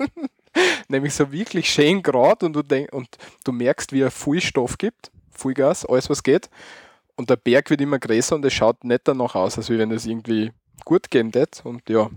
Nämlich 0.87 1.13
so 1.13 1.31
wirklich 1.31 1.71
schön 1.71 2.03
gerade 2.03 2.45
und 2.45 2.53
du, 2.53 2.61
denk, 2.61 2.93
und 2.93 3.07
du 3.43 3.51
merkst, 3.51 3.93
wie 3.93 4.01
er 4.01 4.11
viel 4.11 4.41
Stoff 4.41 4.77
gibt, 4.77 5.11
viel 5.37 5.53
Gas, 5.53 5.85
alles 5.85 6.09
was 6.09 6.23
geht. 6.23 6.49
Und 7.15 7.29
der 7.29 7.37
Berg 7.37 7.69
wird 7.69 7.81
immer 7.81 7.99
größer 7.99 8.35
und 8.35 8.43
es 8.45 8.53
schaut 8.53 8.83
nicht 8.83 9.07
danach 9.07 9.35
aus, 9.35 9.57
als 9.57 9.69
wenn 9.69 9.91
es 9.91 10.05
irgendwie 10.05 10.51
gut 10.83 11.09
gehen 11.09 11.33
wird. 11.33 11.61
Und 11.63 11.87
ja, 11.89 12.09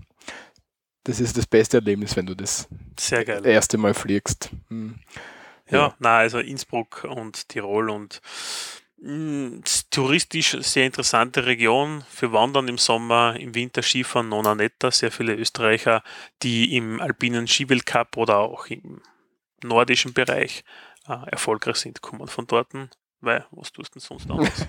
das 1.05 1.19
ist 1.19 1.37
das 1.37 1.47
beste 1.47 1.77
Erlebnis, 1.77 2.15
wenn 2.15 2.25
du 2.25 2.35
das 2.35 2.67
Sehr 2.99 3.23
geil. 3.25 3.45
erste 3.45 3.77
Mal 3.77 3.93
fliegst. 3.93 4.49
Hm. 4.69 4.99
Ja, 5.69 5.77
Ja. 5.77 5.95
na, 5.99 6.17
also 6.17 6.39
Innsbruck 6.39 7.05
und 7.09 7.47
Tirol 7.47 7.89
und 7.89 8.21
mh, 8.97 9.61
s- 9.65 9.89
touristisch 9.89 10.57
sehr 10.61 10.85
interessante 10.85 11.45
Region 11.45 12.03
für 12.09 12.33
Wandern 12.33 12.67
im 12.67 12.77
Sommer, 12.77 13.35
im 13.39 13.55
Winter 13.55 13.81
Skifahren 13.81 14.27
nona 14.29 14.55
netta. 14.55 14.91
Sehr 14.91 15.11
viele 15.11 15.33
Österreicher, 15.35 16.03
die 16.43 16.75
im 16.75 16.99
alpinen 16.99 17.47
Skiweltcup 17.47 18.17
oder 18.17 18.39
auch 18.39 18.65
im 18.67 19.01
nordischen 19.63 20.13
Bereich 20.13 20.63
äh, 21.07 21.13
erfolgreich 21.31 21.77
sind, 21.77 22.01
kommen 22.01 22.27
von 22.27 22.47
dort. 22.47 22.69
Weil, 23.21 23.45
was 23.51 23.71
tust 23.73 23.93
du 23.93 23.99
denn 23.99 24.05
sonst 24.07 24.29
anderes? 24.31 24.65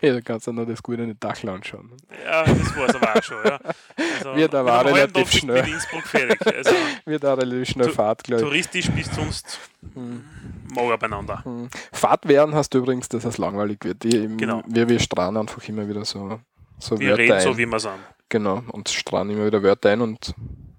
ja, 0.00 0.12
da 0.14 0.20
kannst 0.22 0.46
du 0.46 0.52
noch 0.52 0.64
das 0.66 0.82
gute 0.82 1.14
Dachl 1.14 1.48
anschauen. 1.50 1.92
ja, 2.24 2.44
das 2.44 2.76
war 2.76 2.88
es 2.88 2.94
aber 2.94 3.14
auch 3.16 3.22
schon. 3.22 3.36
Ja. 3.44 3.60
Also, 4.18 4.32
mit 4.34 4.54
einem 4.54 4.68
halben 4.70 4.88
relativ 4.94 5.30
schnell. 5.32 5.66
in 5.66 5.74
Innsbruck 5.74 6.02
fertig. 6.06 6.46
Also, 6.46 6.70
Wird 7.04 7.24
auch 7.26 7.36
relativ 7.36 7.68
schnell 7.68 7.90
Fahrt, 7.90 8.24
glaube 8.24 8.42
ich. 8.42 8.48
touristisch 8.48 8.90
bist 8.92 9.10
du 9.12 9.16
sonst 9.16 9.58
Hm. 9.94 10.24
mager 10.74 10.96
beieinander. 10.98 11.44
Hm. 11.44 11.68
Fahrt 11.92 12.26
werden 12.26 12.54
hast 12.54 12.70
du 12.74 12.78
übrigens, 12.78 13.08
dass 13.08 13.24
es 13.24 13.36
langweilig 13.38 13.78
wird. 13.84 14.02
Die, 14.02 14.16
im- 14.24 14.38
Genau. 14.38 14.62
Wir, 14.66 14.88
wir 14.88 14.98
strahlen 14.98 15.36
einfach 15.36 15.62
immer 15.68 15.86
wieder 15.86 16.04
so, 16.06 16.40
so 16.78 16.98
Wir 16.98 17.08
Wörter 17.10 17.22
reden 17.22 17.32
ein. 17.34 17.40
so, 17.42 17.58
wie 17.58 17.66
wir 17.66 17.78
sind. 17.80 17.92
genau, 18.30 18.62
und 18.72 18.88
strahlen 18.88 19.30
immer 19.30 19.44
wieder 19.46 19.62
Wörter 19.62 19.90
ein 19.90 20.00
und 20.00 20.34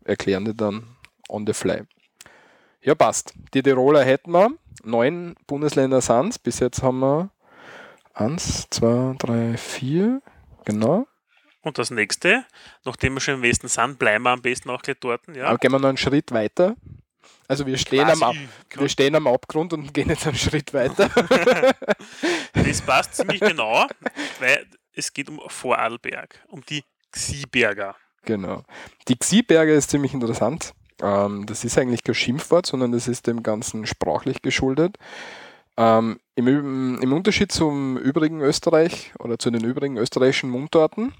erklären 0.06 0.44
die 0.46 0.56
dann 0.58 0.84
on 1.30 1.46
the 1.46 1.54
fly. 1.54 1.84
Ja, 2.82 2.96
passt. 2.96 3.34
Die 3.54 3.62
Tiroler 3.62 4.04
hätten 4.04 4.32
wir. 4.32 4.50
Neun 4.84 5.36
Bundesländer 5.48 6.02
sind 6.02 6.30
es. 6.30 6.40
Bis 6.40 6.60
jetzt 6.60 6.82
haben 6.84 7.00
wir 7.00 7.32
eins, 8.14 8.68
zwei, 8.70 9.16
drei, 9.18 9.58
vier. 9.58 10.22
Genau. 10.66 11.08
Und 11.62 11.78
das 11.78 11.92
nächste, 11.92 12.46
nachdem 12.86 13.16
wir 13.16 13.20
schon 13.20 13.36
im 13.36 13.42
Westen 13.42 13.68
sind, 13.68 14.00
bleiben 14.00 14.24
wir 14.24 14.32
am 14.32 14.42
besten 14.42 14.70
auch 14.70 14.82
gleich 14.82 14.98
dort. 15.00 15.22
Ja. 15.36 15.48
Aber 15.48 15.58
gehen 15.58 15.72
wir 15.72 15.80
noch 15.80 15.90
einen 15.90 15.98
Schritt 15.98 16.32
weiter. 16.32 16.76
Also 17.48 17.66
wir 17.66 17.78
stehen, 17.78 18.08
am, 18.08 18.22
Ab 18.22 18.36
wir 18.76 18.90
stehen 18.90 19.16
am 19.16 19.28
Abgrund 19.28 19.74
und 19.74 19.94
gehen 19.94 20.10
jetzt 20.10 20.28
einen 20.28 20.38
Schritt 20.38 20.74
weiter. 20.74 21.10
das 22.54 22.82
passt 22.82 23.16
ziemlich 23.16 23.40
genau, 23.40 23.88
weil 24.40 24.68
es 24.94 25.12
geht 25.12 25.30
um 25.30 25.42
Vorarlberg, 25.48 26.44
um 26.48 26.64
die 26.64 26.84
Xieberger. 27.12 27.96
Genau. 28.24 28.64
Die 29.08 29.18
Xieberger 29.18 29.74
ist 29.74 29.90
ziemlich 29.90 30.14
interessant. 30.14 30.74
Ähm, 31.02 31.46
das 31.46 31.64
ist 31.64 31.78
eigentlich 31.78 32.04
kein 32.04 32.16
Schimpfwort, 32.16 32.66
sondern 32.66 32.92
das 32.92 33.08
ist 33.08 33.28
dem 33.28 33.44
Ganzen 33.44 33.86
sprachlich 33.86 34.42
geschuldet. 34.42 34.98
Ähm, 35.78 36.20
im, 36.36 37.00
Im 37.02 37.14
Unterschied 37.14 37.54
zum 37.54 37.98
übrigen 37.98 38.42
Österreich 38.42 39.14
oder 39.20 39.40
zu 39.40 39.50
den 39.50 39.64
übrigen 39.64 39.96
österreichischen 39.98 40.50
Mundarten 40.50 41.14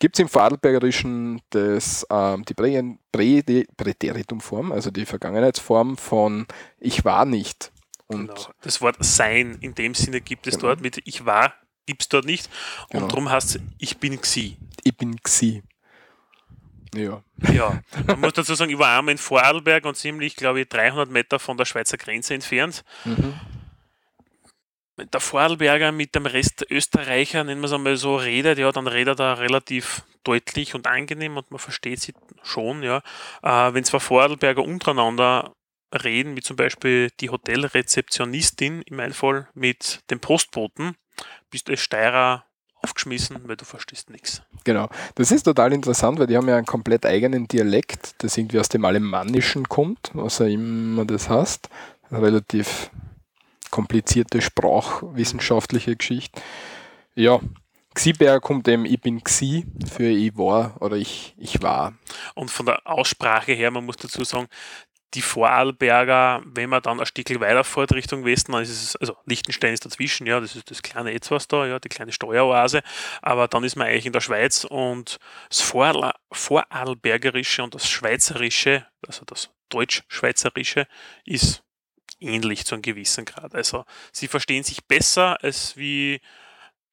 gibt 0.00 0.16
es 0.16 0.20
im 0.20 0.28
Vorarlbergerischen 0.28 1.40
das, 1.50 2.06
ähm, 2.10 2.44
die 2.44 2.52
Prä 2.52 2.82
Prä 3.10 3.42
Präteritumform, 3.74 4.70
also 4.70 4.90
die 4.90 5.06
Vergangenheitsform 5.06 5.96
von 5.96 6.46
ich 6.78 7.06
war 7.06 7.24
nicht. 7.24 7.72
Und 8.06 8.28
Genau. 8.28 8.46
Das 8.60 8.82
Wort 8.82 8.96
sein 9.00 9.56
in 9.62 9.74
dem 9.74 9.94
Sinne 9.94 10.20
gibt 10.20 10.46
es 10.46 10.56
Genau. 10.56 10.68
dort 10.68 10.82
mit 10.82 11.00
ich 11.06 11.24
war, 11.24 11.54
gibt 11.86 12.02
es 12.02 12.08
dort 12.10 12.26
nicht. 12.26 12.50
Und 12.92 12.98
Genau. 13.00 13.06
darum 13.08 13.30
heißt 13.30 13.56
es 13.56 13.62
ich 13.78 13.96
bin 13.96 14.20
Xi. 14.20 14.58
ich 14.84 14.94
bin 14.94 15.16
Xi. 15.22 15.62
Ja. 16.94 17.22
Ja, 17.52 17.80
man 18.06 18.20
muss 18.20 18.34
dazu 18.34 18.54
sagen, 18.54 18.70
ich 18.70 18.78
war 18.78 18.98
einmal 18.98 19.12
in 19.12 19.18
Vorarlberg 19.18 19.84
und 19.86 19.96
ziemlich, 19.96 20.36
glaube 20.36 20.60
ich, 20.60 20.68
300 20.68 21.10
Meter 21.10 21.38
von 21.38 21.56
der 21.56 21.64
Schweizer 21.64 21.96
Grenze 21.96 22.34
entfernt. 22.34 22.84
Mhm. 23.04 23.34
der 25.12 25.20
Vorarlberger 25.20 25.90
mit 25.90 26.14
dem 26.14 26.26
Rest 26.26 26.66
Österreicher, 26.70 27.44
nennen 27.44 27.62
wir 27.62 27.66
es 27.66 27.72
einmal 27.72 27.96
so, 27.96 28.16
redet, 28.16 28.58
ja, 28.58 28.70
dann 28.72 28.86
redet 28.86 29.20
er 29.20 29.38
relativ 29.38 30.02
deutlich 30.22 30.74
und 30.74 30.86
angenehm 30.86 31.36
und 31.36 31.50
man 31.50 31.58
versteht 31.58 32.00
sie 32.00 32.14
schon, 32.42 32.82
ja. 32.82 33.02
Äh, 33.42 33.74
wenn 33.74 33.84
zwei 33.84 33.98
Vorarlberger 33.98 34.62
untereinander 34.62 35.52
reden, 35.92 36.36
wie 36.36 36.42
zum 36.42 36.56
Beispiel 36.56 37.10
die 37.20 37.30
Hotelrezeptionistin 37.30 38.82
im 38.82 39.12
Fall 39.12 39.48
mit 39.54 40.00
dem 40.10 40.20
Postboten, 40.20 40.94
bist 41.50 41.68
du 41.68 41.72
als 41.72 41.80
Steirer 41.80 42.46
aufgeschmissen, 42.82 43.40
weil 43.46 43.56
du 43.56 43.64
verstehst 43.64 44.10
nichts. 44.10 44.42
Genau. 44.64 44.88
Das 45.14 45.30
ist 45.30 45.44
total 45.44 45.72
interessant, 45.72 46.18
weil 46.18 46.26
die 46.26 46.36
haben 46.36 46.48
ja 46.48 46.56
einen 46.56 46.66
komplett 46.66 47.06
eigenen 47.06 47.48
Dialekt, 47.48 48.14
das 48.18 48.36
irgendwie 48.36 48.58
aus 48.58 48.68
dem 48.68 48.84
Alemannischen 48.84 49.68
kommt, 49.68 50.10
was 50.14 50.40
auch 50.40 50.46
immer 50.46 51.04
das 51.04 51.28
heißt. 51.28 51.68
Relativ 52.10 52.90
komplizierte 53.70 54.42
sprachwissenschaftliche 54.42 55.96
Geschichte. 55.96 56.40
Ja, 57.14 57.40
Xiberger 57.94 58.40
kommt 58.40 58.68
eben, 58.68 58.86
ich 58.86 59.00
bin 59.00 59.22
Xi 59.22 59.66
für 59.90 60.08
ich 60.08 60.36
war 60.36 60.80
oder 60.80 60.96
ich, 60.96 61.34
ich 61.36 61.62
war. 61.62 61.94
Und 62.34 62.50
von 62.50 62.66
der 62.66 62.86
Aussprache 62.86 63.52
her, 63.52 63.70
man 63.70 63.84
muss 63.84 63.96
dazu 63.96 64.24
sagen, 64.24 64.48
die 65.14 65.22
Vorarlberger, 65.22 66.42
wenn 66.44 66.70
man 66.70 66.82
dann 66.82 67.00
ein 67.00 67.06
Stückchen 67.06 67.40
weiterfährt 67.40 67.92
Richtung 67.92 68.24
Westen, 68.24 68.52
dann 68.52 68.62
ist 68.62 68.70
es, 68.70 68.96
also 68.96 69.16
Liechtenstein 69.26 69.74
ist 69.74 69.84
dazwischen, 69.84 70.26
ja, 70.26 70.40
das 70.40 70.56
ist 70.56 70.70
das 70.70 70.82
kleine 70.82 71.12
Etwas 71.12 71.48
da, 71.48 71.66
ja, 71.66 71.78
die 71.78 71.88
kleine 71.88 72.12
Steueroase, 72.12 72.82
aber 73.20 73.48
dann 73.48 73.64
ist 73.64 73.76
man 73.76 73.88
eigentlich 73.88 74.06
in 74.06 74.12
der 74.12 74.20
Schweiz 74.20 74.64
und 74.64 75.18
das 75.48 75.60
Vorarl 75.60 76.12
Vorarlbergerische 76.32 77.62
und 77.62 77.74
das 77.74 77.88
Schweizerische, 77.88 78.86
also 79.06 79.24
das 79.26 79.50
Deutsch-Schweizerische, 79.68 80.86
ist 81.24 81.62
ähnlich 82.20 82.64
zu 82.64 82.74
einem 82.74 82.82
gewissen 82.82 83.24
Grad. 83.24 83.54
Also 83.54 83.84
sie 84.12 84.28
verstehen 84.28 84.62
sich 84.62 84.84
besser, 84.86 85.42
als 85.42 85.76
wie 85.76 86.20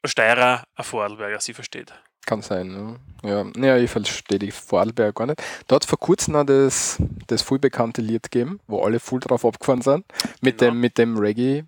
ein 0.02 0.10
Steirer 0.10 0.66
ein 0.76 0.84
Vorarlberger 0.84 1.40
sie 1.40 1.54
versteht. 1.54 1.94
Kann 2.30 2.44
sein, 2.44 3.00
ja. 3.24 3.44
Ja, 3.44 3.46
ja 3.58 3.78
ich 3.78 3.90
verstehe 3.90 4.38
die 4.38 4.52
Vorarlberger 4.52 5.14
gar 5.14 5.26
nicht. 5.26 5.42
Da 5.66 5.78
hat 5.78 5.84
es 5.84 5.90
vor 5.90 5.98
kurzem 5.98 6.34
noch 6.34 6.44
das, 6.44 7.02
das 7.26 7.42
voll 7.42 7.58
bekannte 7.58 8.04
Lied 8.04 8.22
gegeben, 8.30 8.60
wo 8.68 8.84
alle 8.84 9.00
voll 9.00 9.20
drauf 9.20 9.44
abgefahren 9.46 9.82
sind. 9.82 10.06
Mit 10.40 10.60
Genau. 10.60 10.72
dem, 10.72 10.80
mit 10.80 11.00
dem 11.00 11.18
Reggae, 11.18 11.64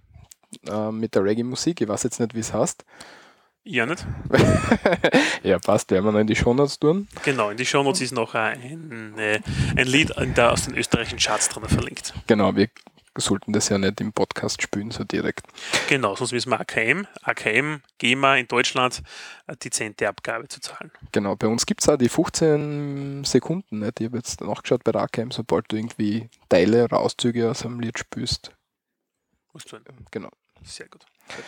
äh, 0.70 0.92
mit 0.92 1.16
der 1.16 1.24
Reggae-Musik. 1.24 1.82
Ich 1.82 1.88
weiß 1.88 2.04
jetzt 2.04 2.20
nicht, 2.20 2.36
wie 2.36 2.42
es 2.42 2.54
heißt. 2.54 2.86
Ja, 3.64 3.88
nicht? 3.88 4.06
ja, 5.44 5.58
passt, 5.58 5.90
werden 5.90 6.06
wir 6.06 6.12
noch 6.12 6.20
in 6.20 6.28
die 6.28 6.36
Shownotes 6.36 6.78
tun. 6.78 7.08
Genau, 7.26 7.50
in 7.50 7.58
die 7.58 7.66
Shownotes 7.66 8.02
ist 8.02 8.12
noch 8.12 8.36
ein, 8.36 9.18
äh, 9.18 9.40
ein 9.76 9.88
Lied 9.88 10.12
in 10.18 10.36
der, 10.36 10.52
aus 10.52 10.66
den 10.66 10.76
österreichischen 10.78 11.18
Charts 11.18 11.50
drin 11.50 11.64
verlinkt. 11.68 12.14
Genau, 12.28 12.56
wir 12.56 12.68
sollten 13.18 13.54
das 13.54 13.70
ja 13.70 13.78
nicht 13.78 14.00
im 14.02 14.14
Podcast 14.14 14.62
spielen, 14.62 14.92
so 14.92 15.04
direkt. 15.04 15.46
Genau, 15.90 16.16
sonst 16.16 16.32
müssen 16.32 16.50
wir 16.50 16.60
AKM, 16.60 17.08
AKM, 17.24 17.82
GEMA 17.98 18.38
in 18.38 18.48
Deutschland 18.48 19.02
eine 19.48 19.58
dezente 19.58 20.08
Abgabe 20.08 20.48
zu 20.48 20.62
zahlen. 20.62 20.92
Genau, 21.12 21.36
bei 21.36 21.48
uns 21.48 21.66
gibt 21.66 21.82
es 21.82 21.90
auch 21.90 21.98
die 21.98 22.10
15 22.10 23.24
Sekunden. 23.26 23.80
Nicht? 23.80 24.00
Ich 24.00 24.08
habe 24.08 24.18
jetzt 24.18 24.42
nachgeschaut 24.42 24.84
bei 24.84 24.92
der 24.92 25.02
AKM, 25.02 25.32
sobald 25.32 25.72
du 25.72 25.76
irgendwie 25.76 26.30
Teile 26.50 26.86
oder 26.86 27.00
Auszüge 27.00 27.50
aus 27.50 27.66
einem 27.66 27.80
Lied. 27.80 28.02
Musst 29.54 29.72
du 29.72 29.78
Genau. 30.12 30.30
Sehr 30.64 30.88
gut. 30.88 31.06
Sehr 31.28 31.38
gut. 31.38 31.46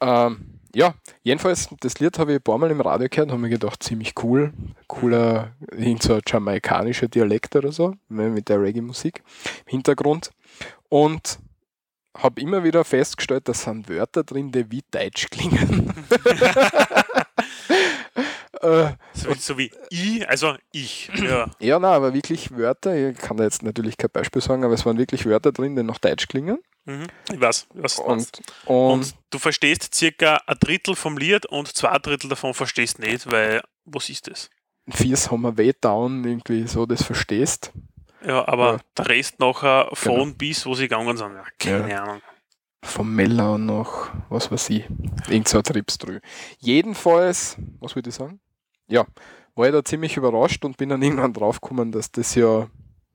Ähm, 0.00 0.60
ja, 0.74 0.94
jedenfalls, 1.22 1.68
das 1.80 1.98
Lied 1.98 2.18
habe 2.18 2.32
ich 2.32 2.38
ein 2.38 2.42
paar 2.42 2.58
Mal 2.58 2.70
im 2.70 2.80
Radio 2.80 3.08
gehört 3.08 3.28
und 3.28 3.32
habe 3.32 3.42
mir 3.42 3.50
gedacht, 3.50 3.82
ziemlich 3.82 4.14
cool. 4.22 4.52
Cooler, 4.86 5.52
irgend 5.70 6.02
so 6.02 6.14
ein 6.14 6.22
jamaikanischer 6.26 7.08
Dialekt 7.08 7.56
oder 7.56 7.72
so, 7.72 7.94
mit 8.08 8.48
der 8.48 8.60
Reggae-Musik 8.60 9.22
im 9.66 9.70
Hintergrund. 9.70 10.30
Und 10.88 11.38
habe 12.16 12.40
immer 12.40 12.64
wieder 12.64 12.84
festgestellt, 12.84 13.48
da 13.48 13.54
sind 13.54 13.88
Wörter 13.88 14.24
drin, 14.24 14.52
die 14.52 14.70
wie 14.70 14.82
Deutsch 14.90 15.28
klingen. 15.30 15.92
äh, 18.60 18.92
So, 19.14 19.34
so 19.34 19.58
wie 19.58 19.70
ich, 19.90 20.28
also 20.28 20.54
ich. 20.72 21.10
Ja. 21.14 21.50
ja, 21.58 21.78
nein, 21.78 21.92
aber 21.92 22.14
wirklich 22.14 22.56
Wörter, 22.56 22.94
ich 22.94 23.16
kann 23.16 23.36
da 23.36 23.44
jetzt 23.44 23.62
natürlich 23.62 23.96
kein 23.96 24.10
Beispiel 24.10 24.42
sagen, 24.42 24.64
aber 24.64 24.74
es 24.74 24.84
waren 24.84 24.98
wirklich 24.98 25.26
Wörter 25.26 25.52
drin, 25.52 25.76
die 25.76 25.82
nach 25.82 25.98
Deutsch 25.98 26.28
klingen. 26.28 26.58
Mhm. 26.84 27.06
Ich 27.32 27.40
weiß, 27.40 27.66
was 27.74 27.96
du. 27.96 28.02
Und, 28.02 28.30
und, 28.66 28.76
Und 28.92 29.14
du 29.30 29.38
verstehst 29.38 29.94
circa 29.94 30.40
ein 30.46 30.56
Drittel 30.58 30.96
vom 30.96 31.16
Lied 31.16 31.46
und 31.46 31.68
zwei 31.68 31.96
Drittel 31.98 32.28
davon 32.28 32.54
verstehst 32.54 32.98
nicht, 32.98 33.30
weil 33.30 33.62
was 33.84 34.08
ist 34.08 34.28
das? 34.28 34.50
Viers 34.90 35.30
haben 35.30 35.42
wir 35.42 35.56
way 35.56 35.72
down, 35.80 36.24
irgendwie 36.24 36.66
so, 36.66 36.86
das 36.86 37.02
verstehst. 37.04 37.72
Ja, 38.26 38.46
aber 38.48 38.72
Ja. 38.74 38.80
der 38.98 39.08
Rest 39.08 39.38
nachher 39.40 39.88
von 39.92 40.12
Genau. 40.14 40.34
bis, 40.36 40.66
wo 40.66 40.74
sie 40.74 40.84
gegangen 40.88 41.16
sind, 41.16 41.34
ja, 41.34 41.44
keine 41.58 42.02
Ahnung. 42.02 42.20
vom 42.84 43.14
Mellau 43.14 43.58
noch, 43.58 44.10
was 44.28 44.50
weiß 44.50 44.70
ich, 44.70 44.84
irgend 45.28 45.46
so 45.46 45.58
ein 45.58 45.62
Tripstrü. 45.64 46.18
Jedenfalls, 46.58 47.56
was 47.80 47.94
würde 47.94 48.08
ich 48.10 48.14
sagen? 48.16 48.40
Ja, 48.88 49.06
war 49.54 49.66
ich 49.66 49.72
da 49.72 49.84
ziemlich 49.84 50.16
überrascht 50.16 50.64
und 50.64 50.76
bin 50.78 50.88
dann 50.88 51.00
irgendwann 51.02 51.32
draufgekommen, 51.32 51.92
dass 51.92 52.10
das 52.10 52.34
ja 52.34 52.68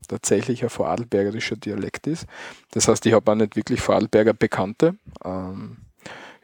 tatsächlich 0.08 0.64
ein 0.64 0.70
vorarlbergerischer 0.70 1.56
Dialekt 1.56 2.08
ist. 2.08 2.26
Das 2.72 2.88
heißt, 2.88 3.06
ich 3.06 3.14
habe 3.14 3.32
auch 3.32 3.36
nicht 3.36 3.56
wirklich 3.56 3.82
Vorarlberger 3.82 4.34
Bekannte. 4.34 4.96
Ähm, 5.24 5.78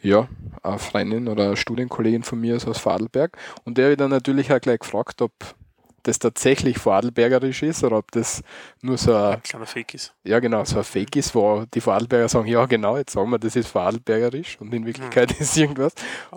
ja, 0.01 0.27
eine 0.61 0.79
Freundin 0.79 1.27
oder 1.27 1.45
eine 1.45 1.57
Studienkollegin 1.57 2.23
von 2.23 2.39
mir 2.39 2.55
ist 2.55 2.67
aus 2.67 2.77
Vorarlberg 2.77 3.37
und 3.63 3.77
der 3.77 3.91
ich 3.91 3.97
dann 3.97 4.11
natürlich 4.11 4.51
auch 4.51 4.59
gleich 4.59 4.79
gefragt, 4.79 5.21
ob 5.21 5.31
das 6.03 6.19
tatsächlich 6.19 6.77
Vorarlbergerisch 6.77 7.63
ist 7.63 7.83
oder 7.83 7.97
ob 7.97 8.11
das 8.11 8.43
nur 8.81 8.97
so 8.97 9.15
ein 9.15 9.41
Kleiner 9.41 9.65
Fake 9.65 9.93
ist. 9.93 10.13
ja, 10.23 10.39
genau, 10.39 10.63
so 10.65 10.77
ein 10.77 10.83
Fake 10.83 11.15
ist, 11.15 11.33
wo 11.33 11.65
die 11.73 11.81
Vorarlberger 11.81 12.29
sagen, 12.29 12.47
ja 12.47 12.65
genau, 12.65 12.97
jetzt 12.97 13.13
sagen 13.13 13.29
wir, 13.29 13.39
das 13.39 13.55
ist 13.55 13.67
Vorarlbergerisch 13.67 14.57
und 14.59 14.73
in 14.73 14.85
Wirklichkeit 14.85 15.31
ist 15.39 15.57
irgendwas. 15.57 15.93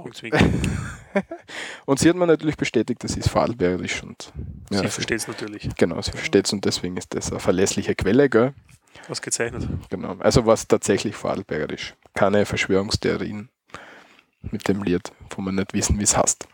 Und 1.87 1.98
sie 1.98 2.11
hat 2.11 2.16
mir 2.16 2.26
natürlich 2.26 2.57
bestätigt, 2.57 3.02
das 3.02 3.16
ist 3.16 3.31
Vorarlbergerisch 3.31 4.02
und 4.02 4.33
ja, 4.70 4.81
sie 4.81 4.88
versteht 4.88 5.20
es 5.20 5.29
natürlich. 5.29 5.68
genau, 5.76 6.00
sie 6.02 6.11
versteht 6.11 6.46
es 6.46 6.52
und 6.52 6.64
deswegen 6.64 6.96
ist 6.98 7.14
das 7.14 7.31
eine 7.31 7.40
verlässliche 7.40 7.94
Quelle, 7.94 8.29
gell? 8.29 8.52
Ausgezeichnet. 9.09 9.66
Genau. 9.88 10.16
Also 10.18 10.44
war 10.46 10.55
es 10.55 10.68
tatsächlich 10.68 11.14
Vorarlbergerisch. 11.16 11.94
Keine 12.14 12.44
Verschwörungstheorien 12.44 13.48
mit 14.42 14.68
dem 14.68 14.83
Lied, 14.83 15.12
wo 15.31 15.42
man 15.42 15.55
nicht 15.55 15.72
wissen, 15.74 15.98
wie 15.98 16.05
es 16.05 16.16
heißt. 16.16 16.46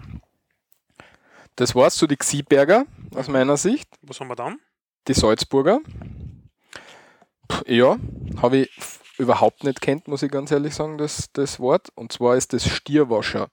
Das 1.57 1.75
war's 1.75 1.97
zu 1.97 2.07
die 2.07 2.17
Xiberger 2.17 2.87
aus 3.15 3.29
meiner 3.29 3.57
Sicht. 3.57 3.89
Was 4.03 4.21
haben 4.21 4.29
wir 4.29 4.37
dann? 4.37 4.59
Die 5.09 5.15
Salzburger. 5.15 5.81
Pff, 7.51 7.63
Ja, 7.67 7.97
habe 8.41 8.57
ich 8.59 8.71
überhaupt 9.19 9.65
nicht 9.65 9.81
kennt, 9.81 10.09
muss 10.09 10.23
ich 10.23 10.31
ganz 10.31 10.51
ehrlich 10.51 10.75
sagen, 10.75 10.99
das, 10.99 11.31
das 11.33 11.61
Wort. 11.61 11.89
Und 11.95 12.13
zwar 12.13 12.37
ist 12.37 12.53
das 12.53 12.67
Stierwascher. 12.67 13.49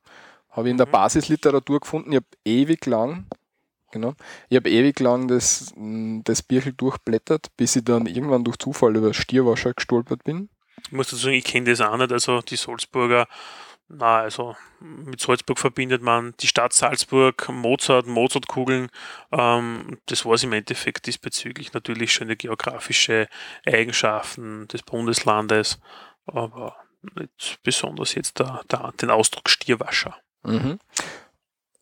Habe 0.49 0.67
ich 0.67 0.71
in 0.71 0.77
der 0.77 0.87
Mhm. 0.87 0.91
Basisliteratur 0.91 1.79
gefunden. 1.81 2.11
Ich 2.11 2.15
habe 2.17 2.25
ewig 2.45 2.85
lang, 2.85 3.27
genau, 3.91 4.13
ich 4.49 4.55
habe 4.55 4.69
ewig 4.69 4.99
lang 4.99 5.27
das, 5.27 5.73
das 5.75 6.41
Birchel 6.41 6.73
durchblättert, 6.73 7.47
bis 7.57 7.75
ich 7.75 7.83
dann 7.83 8.05
irgendwann 8.07 8.43
durch 8.43 8.57
Zufall 8.57 8.95
über 8.95 9.13
Stierwascher 9.13 9.73
gestolpert 9.73 10.23
bin. 10.23 10.49
Ich 10.85 10.91
muss 10.93 11.07
dazu 11.09 11.23
sagen, 11.23 11.35
ich 11.35 11.43
kenne 11.43 11.69
das 11.69 11.81
auch 11.81 11.97
nicht. 11.97 12.11
Also 12.11 12.41
die 12.41 12.55
Salzburger, 12.55 13.27
na, 13.89 14.19
also 14.19 14.55
mit 14.79 15.19
Salzburg 15.19 15.57
verbindet 15.57 16.01
man 16.01 16.33
die 16.39 16.47
Stadt 16.47 16.73
Salzburg, 16.73 17.49
Mozart, 17.49 18.05
Mozartkugeln. 18.05 18.89
Ähm, 19.31 19.97
das 20.05 20.25
war 20.25 20.33
es 20.33 20.43
im 20.43 20.53
Endeffekt 20.53 21.07
diesbezüglich 21.07 21.73
natürlich 21.73 22.13
schöne 22.13 22.35
geografische 22.35 23.27
Eigenschaften 23.65 24.67
des 24.67 24.83
Bundeslandes, 24.83 25.79
aber 26.27 26.77
nicht 27.15 27.59
besonders 27.63 28.13
jetzt 28.13 28.39
der, 28.39 28.61
der, 28.71 28.93
den 29.01 29.09
Ausdruck 29.09 29.49
Stierwascher. 29.49 30.15
Mhm. 30.43 30.79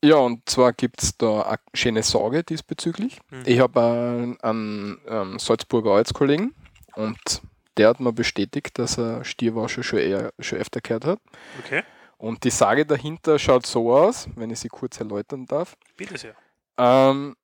Ja, 0.04 0.15
und 0.15 0.48
zwar 0.48 0.74
gibt 0.74 1.04
es 1.04 1.17
da 1.17 1.41
eine 1.41 1.58
schöne 1.74 2.04
Sorge 2.04 2.43
diesbezüglich. 2.43 3.20
Mhm. 3.32 3.43
Ich 3.46 3.60
habe 3.60 4.38
einen, 4.43 5.00
einen 5.08 5.39
Salzburger 5.39 5.91
Arbeitskollegen 5.91 6.54
und 6.96 7.41
der 7.76 7.89
hat 7.89 8.00
mir 8.00 8.13
bestätigt, 8.13 8.80
dass 8.80 8.98
er 8.98 9.26
Stierwascher 9.26 9.84
schon, 9.84 10.00
eher, 10.00 10.32
schon 10.39 10.60
öfter 10.60 10.82
gehört 10.82 11.06
hat. 11.06 11.20
Okay, 11.63 11.84
Und 12.18 12.44
die 12.44 12.50
Sage 12.50 12.86
dahinter 12.86 13.38
schaut 13.38 13.66
so 13.66 13.94
aus, 13.94 14.28
wenn 14.36 14.50
ich 14.50 14.60
sie 14.60 14.70
kurz 14.70 15.00
erläutern 15.00 15.46
darf. 15.46 15.78
bitte 15.96 16.18
sehr. 16.18 16.36
Ähm, 16.78 17.36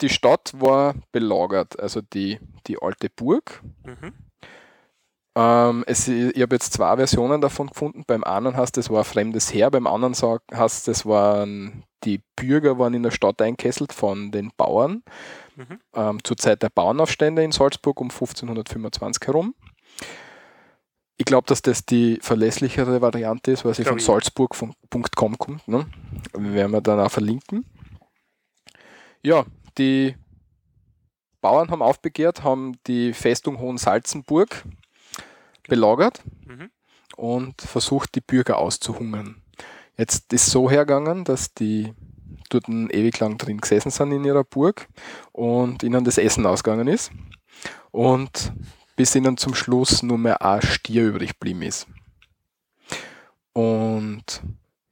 die 0.00 0.08
Stadt 0.08 0.52
war 0.54 0.94
belagert, 1.12 1.78
also 1.78 2.00
die, 2.00 2.38
die 2.66 2.80
alte 2.80 3.10
Burg. 3.10 3.62
Mhm. 3.84 4.14
Ähm, 5.36 5.84
es, 5.86 6.08
ich 6.08 6.40
habe 6.40 6.56
jetzt 6.56 6.72
zwei 6.72 6.96
Versionen 6.96 7.40
davon 7.40 7.68
gefunden. 7.68 8.04
Beim 8.06 8.24
einen 8.24 8.56
heißt 8.56 8.78
es 8.78 8.90
war 8.90 9.00
ein 9.00 9.04
fremdes 9.04 9.52
Heer, 9.52 9.70
beim 9.70 9.86
anderen 9.86 10.14
heißt 10.14 10.88
es 10.88 11.06
waren 11.06 11.84
die 12.04 12.22
Bürger 12.36 12.78
waren 12.78 12.94
in 12.94 13.02
der 13.02 13.10
Stadt 13.10 13.42
einkesselt 13.42 13.92
von 13.92 14.30
den 14.30 14.52
Bauern 14.56 15.02
Mhm. 15.58 15.80
ähm, 15.94 16.18
zur 16.22 16.36
Zeit 16.36 16.62
der 16.62 16.68
Bauernaufstände 16.68 17.42
in 17.42 17.50
Salzburg 17.50 18.00
um 18.00 18.10
1525 18.10 19.26
herum. 19.26 19.56
Ich 21.18 21.24
glaube, 21.24 21.46
dass 21.46 21.62
das 21.62 21.84
die 21.84 22.18
verlässlichere 22.22 23.00
Variante 23.00 23.50
ist, 23.50 23.64
weil 23.64 23.74
sie 23.74 23.82
von 23.84 23.98
salzburg.com 23.98 25.36
kommt. 25.36 25.66
Ne? 25.66 25.86
Werden 26.32 26.72
wir 26.72 26.80
dann 26.80 27.00
auch 27.00 27.10
verlinken. 27.10 27.64
Ja, 29.22 29.44
die 29.76 30.14
Bauern 31.40 31.70
haben 31.70 31.82
aufbegehrt, 31.82 32.44
haben 32.44 32.76
die 32.86 33.12
Festung 33.12 33.58
Hohensalzenburg 33.58 34.64
belagert 35.68 36.22
Mhm. 36.46 36.70
und 37.16 37.60
versucht, 37.62 38.14
die 38.14 38.20
Bürger 38.20 38.58
auszuhungern. 38.58 39.42
Jetzt 39.96 40.32
ist 40.32 40.46
so 40.46 40.70
hergegangen, 40.70 41.24
dass 41.24 41.52
die 41.52 41.92
dort 42.48 42.68
ewig 42.68 43.18
lang 43.18 43.38
drin 43.38 43.58
gesessen 43.58 43.90
sind 43.90 44.12
in 44.12 44.24
ihrer 44.24 44.44
Burg 44.44 44.88
und 45.32 45.82
ihnen 45.82 46.04
das 46.04 46.16
Essen 46.18 46.46
ausgegangen 46.46 46.86
ist 46.88 47.10
und 47.90 48.52
bis 48.98 49.14
ihnen 49.14 49.36
zum 49.36 49.54
Schluss 49.54 50.02
nur 50.02 50.18
mehr 50.18 50.42
ein 50.42 50.60
Stier 50.60 51.06
übrig 51.06 51.30
geblieben 51.30 51.62
ist. 51.62 51.86
Und 53.52 54.42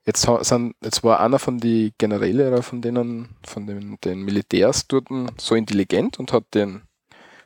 jetzt, 0.06 0.28
sind, 0.42 0.76
jetzt 0.82 1.04
war 1.04 1.20
einer 1.20 1.38
von 1.38 1.58
den 1.58 1.92
Generäle 1.98 2.48
oder 2.48 2.62
von 2.62 2.80
denen, 2.80 3.36
von 3.44 3.66
den, 3.66 3.98
den 4.02 4.20
Militärs 4.22 4.86
dort 4.86 5.08
so 5.38 5.56
intelligent 5.56 6.18
und 6.18 6.32
hat 6.32 6.54
den 6.54 6.82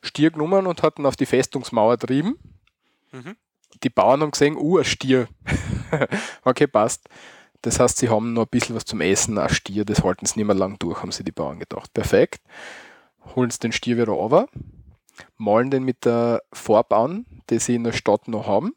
Stier 0.03 0.31
genommen 0.31 0.67
und 0.67 0.83
hat 0.83 0.99
ihn 0.99 1.07
auf 1.07 1.17
die 1.17 1.27
Festungsmauer 1.27 1.99
trieben 1.99 2.37
Mhm. 3.13 3.37
die 3.83 3.91
Bauern 3.91 4.21
haben 4.21 4.31
gesehen, 4.31 4.57
uh, 4.57 4.79
ein 4.79 4.85
Stier. 4.85 5.27
okay, 6.45 6.69
passt. 6.69 7.09
Das 7.63 7.81
heißt, 7.81 7.99
sie 7.99 8.09
haben 8.09 8.33
noch 8.33 8.45
ein 8.45 8.49
bisschen 8.51 8.77
was 8.77 8.85
zum 8.85 9.01
Essen, 9.01 9.37
ein 9.37 9.49
Stier, 9.49 9.85
das 9.85 10.05
halten 10.05 10.27
sie 10.27 10.39
nicht 10.39 10.47
mehr 10.47 10.55
lang 10.55 10.79
durch, 10.79 11.03
haben 11.03 11.11
sie 11.11 11.25
die 11.25 11.33
Bauern 11.33 11.59
gedacht. 11.59 11.93
Perfekt. 11.93 12.41
Holen 13.35 13.51
sie 13.51 13.59
den 13.59 13.73
Stier 13.73 13.97
wieder 13.97 14.13
runter, 14.13 14.49
malen 15.41 15.71
den 15.71 15.83
mit 15.83 16.05
der 16.05 16.43
Farbe 16.53 16.97
an, 16.97 17.27
die 17.49 17.59
sie 17.59 17.75
in 17.75 17.85
der 17.85 17.93
Stadt 17.93 18.29
noch 18.29 18.47
haben, 18.47 18.75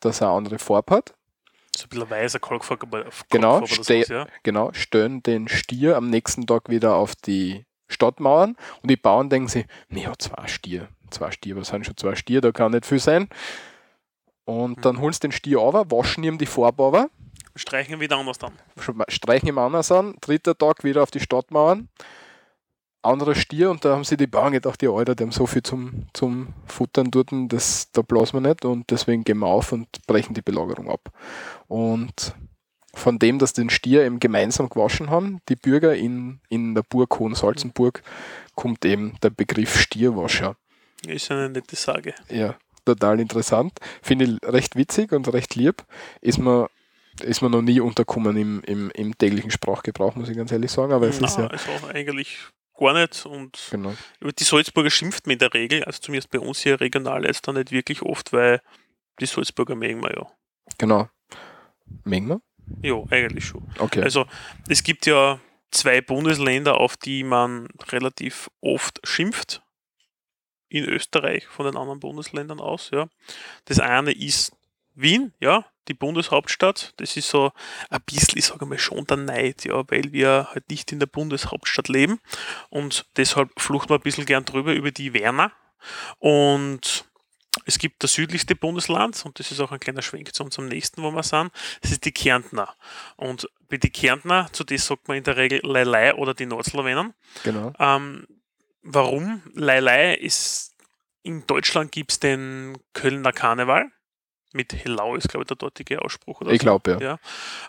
dass 0.00 0.20
er 0.20 0.28
eine 0.28 0.36
andere 0.36 0.58
Farbe 0.58 0.94
hat. 0.94 1.14
So 1.76 1.84
ein 1.84 1.88
bisschen 1.88 2.10
weißer 2.10 2.38
Kalkfarbe. 2.38 3.06
Genau, 3.30 3.58
Kalkfarbe 3.58 3.74
oder 3.74 3.84
sowas, 3.84 4.08
ja. 4.08 4.26
genau, 4.42 4.72
stellen 4.72 5.22
den 5.22 5.48
Stier 5.48 5.96
am 5.96 6.08
nächsten 6.08 6.46
Tag 6.46 6.68
wieder 6.68 6.94
auf 6.94 7.14
die 7.16 7.66
Stadtmauern 7.88 8.56
und 8.82 8.90
die 8.90 8.96
Bauern 8.96 9.28
denken 9.28 9.48
sich, 9.48 9.66
ja, 9.90 10.12
zwei 10.18 10.46
Stier, 10.46 10.88
zwei 11.10 11.30
Stier, 11.30 11.56
was 11.56 11.68
sind 11.68 11.84
schon 11.84 11.96
zwei 11.96 12.14
Stier, 12.14 12.40
da 12.40 12.52
kann 12.52 12.72
nicht 12.72 12.86
viel 12.86 13.00
sein. 13.00 13.28
Und 14.44 14.84
dann 14.84 15.00
holen 15.00 15.12
sie 15.12 15.20
den 15.20 15.32
Stier 15.32 15.58
runter, 15.58 15.90
waschen 15.90 16.22
ihm 16.22 16.38
die 16.38 16.46
Farbe 16.46 16.82
runter, 16.82 17.10
Streichen 17.56 18.00
wieder 18.00 18.16
anders 18.16 18.38
dann. 18.38 18.52
streichen 19.08 19.48
ihm 19.48 19.58
anders 19.58 19.92
an, 19.92 20.16
dritter 20.20 20.58
Tag 20.58 20.82
wieder 20.82 21.02
auf 21.02 21.12
die 21.12 21.20
Stadtmauern, 21.20 21.88
anderer 23.04 23.34
Stier 23.34 23.70
und 23.70 23.84
da 23.84 23.94
haben 23.94 24.04
sie 24.04 24.16
die 24.16 24.26
Bauern 24.26 24.52
gedacht, 24.52 24.82
ja 24.82 24.90
Alter, 24.90 25.14
die 25.14 25.24
haben 25.24 25.32
so 25.32 25.46
viel 25.46 25.62
zum, 25.62 26.06
zum 26.12 26.48
Futtern 26.66 27.10
dort, 27.10 27.28
das, 27.32 27.90
da 27.92 28.02
blasen 28.02 28.42
wir 28.42 28.48
nicht 28.48 28.64
und 28.64 28.90
deswegen 28.90 29.24
gehen 29.24 29.38
wir 29.38 29.46
auf 29.46 29.72
und 29.72 29.88
brechen 30.06 30.34
die 30.34 30.42
Belagerung 30.42 30.90
ab. 30.90 31.10
Und 31.68 32.34
von 32.94 33.18
dem, 33.18 33.38
dass 33.38 33.52
den 33.52 33.70
Stier 33.70 34.04
eben 34.04 34.20
gemeinsam 34.20 34.68
gewaschen 34.68 35.10
haben, 35.10 35.40
die 35.48 35.56
Bürger 35.56 35.94
in, 35.94 36.40
in 36.48 36.74
der 36.74 36.82
Burg 36.82 37.18
Hohensalzenburg, 37.18 38.02
kommt 38.54 38.84
eben 38.84 39.16
der 39.22 39.30
Begriff 39.30 39.78
Stierwascher. 39.78 40.56
Ist 41.06 41.30
eine 41.30 41.50
nette 41.50 41.76
Sage. 41.76 42.14
Ja, 42.30 42.56
total 42.84 43.20
interessant. 43.20 43.72
Finde 44.00 44.24
ich 44.24 44.48
recht 44.48 44.76
witzig 44.76 45.12
und 45.12 45.32
recht 45.32 45.54
lieb. 45.54 45.84
Ist 46.20 46.38
mir, 46.38 46.68
ist 47.20 47.42
mir 47.42 47.50
noch 47.50 47.62
nie 47.62 47.80
unterkommen 47.80 48.36
im, 48.36 48.62
im, 48.62 48.90
im 48.90 49.18
täglichen 49.18 49.50
Sprachgebrauch, 49.50 50.14
muss 50.14 50.28
ich 50.28 50.36
ganz 50.36 50.52
ehrlich 50.52 50.70
sagen. 50.70 50.92
Aber 50.92 51.08
es 51.08 51.20
ist 51.20 51.38
Na, 51.38 51.44
ja. 51.44 51.50
also 51.50 51.70
eigentlich 51.92 52.38
gar 52.74 52.92
nicht. 52.94 53.26
Und 53.26 53.68
Genau. 53.70 53.94
über 54.20 54.32
die 54.32 54.44
Salzburger 54.44 54.90
schimpft 54.90 55.26
man 55.26 55.34
in 55.34 55.38
der 55.38 55.54
Regel, 55.54 55.84
also 55.84 56.00
zumindest 56.00 56.30
bei 56.30 56.38
uns 56.38 56.60
hier 56.60 56.80
regional 56.80 57.24
jetzt 57.24 57.46
dann 57.46 57.54
nicht 57.56 57.70
wirklich 57.70 58.02
oft, 58.02 58.32
weil 58.32 58.60
die 59.20 59.26
Salzburger 59.26 59.74
mögen 59.74 60.02
wir 60.02 60.14
ja. 60.16 60.26
Genau. 60.78 61.08
Mengen 62.04 62.28
wir? 62.28 62.40
Ja, 62.82 63.02
eigentlich 63.10 63.44
schon. 63.44 63.62
Okay. 63.78 64.02
Also 64.02 64.26
es 64.68 64.82
gibt 64.82 65.06
ja 65.06 65.38
zwei 65.70 66.00
Bundesländer, 66.00 66.80
auf 66.80 66.96
die 66.96 67.24
man 67.24 67.68
relativ 67.88 68.50
oft 68.60 69.00
schimpft. 69.06 69.60
In 70.68 70.84
Österreich 70.84 71.46
von 71.46 71.66
den 71.66 71.76
anderen 71.76 72.00
Bundesländern 72.00 72.58
aus, 72.58 72.90
ja. 72.90 73.08
Das 73.66 73.78
eine 73.78 74.10
ist 74.12 74.52
Wien, 74.94 75.32
ja, 75.40 75.64
die 75.88 75.94
Bundeshauptstadt. 75.94 76.94
Das 76.96 77.16
ist 77.16 77.28
so 77.28 77.52
ein 77.90 78.00
bisschen, 78.06 78.38
ich 78.38 78.46
sage 78.46 78.66
mal, 78.66 78.78
schon 78.78 79.06
der 79.06 79.16
Neid, 79.16 79.64
ja, 79.64 79.82
weil 79.90 80.12
wir 80.12 80.48
halt 80.50 80.70
nicht 80.70 80.92
in 80.92 81.00
der 81.00 81.06
Bundeshauptstadt 81.06 81.88
leben. 81.88 82.20
Und 82.70 83.06
deshalb 83.16 83.50
fluchten 83.60 83.90
wir 83.90 83.96
ein 83.96 84.02
bisschen 84.02 84.26
gern 84.26 84.44
drüber 84.44 84.72
über 84.72 84.90
die 84.90 85.12
Werner. 85.14 85.52
Und 86.18 87.04
es 87.66 87.78
gibt 87.78 88.02
das 88.02 88.14
südlichste 88.14 88.56
Bundesland, 88.56 89.22
und 89.24 89.38
das 89.38 89.50
ist 89.50 89.60
auch 89.60 89.72
ein 89.72 89.80
kleiner 89.80 90.02
Schwenk 90.02 90.34
zu 90.34 90.44
unserem 90.44 90.68
nächsten, 90.68 91.02
wo 91.02 91.10
wir 91.10 91.22
sind, 91.22 91.52
das 91.82 91.92
ist 91.92 92.04
die 92.04 92.12
Kärntner. 92.12 92.74
Und 93.16 93.48
bei 93.68 93.76
die 93.76 93.90
Kärntner, 93.90 94.48
zu 94.52 94.64
das 94.64 94.86
sagt 94.86 95.08
man 95.08 95.16
in 95.16 95.24
der 95.24 95.36
Regel 95.36 95.60
Leilei 95.62 96.14
oder 96.14 96.34
die 96.34 96.46
Nordslowenen. 96.46 97.14
genau. 97.42 97.72
Ähm, 97.78 98.26
warum? 98.82 99.42
Leilei 99.54 100.14
ist, 100.14 100.74
in 101.22 101.46
Deutschland 101.46 101.92
gibt 101.92 102.12
es 102.12 102.20
den 102.20 102.78
Kölner 102.92 103.32
Karneval. 103.32 103.90
Mit 104.54 104.72
Hellau 104.72 105.16
ist, 105.16 105.28
glaube 105.28 105.42
ich, 105.42 105.48
der 105.48 105.56
dortige 105.56 106.00
Ausspruch. 106.00 106.40
Oder 106.40 106.52
Ich 106.52 106.60
so. 106.60 106.64
glaube, 106.64 106.98
ja. 107.00 107.18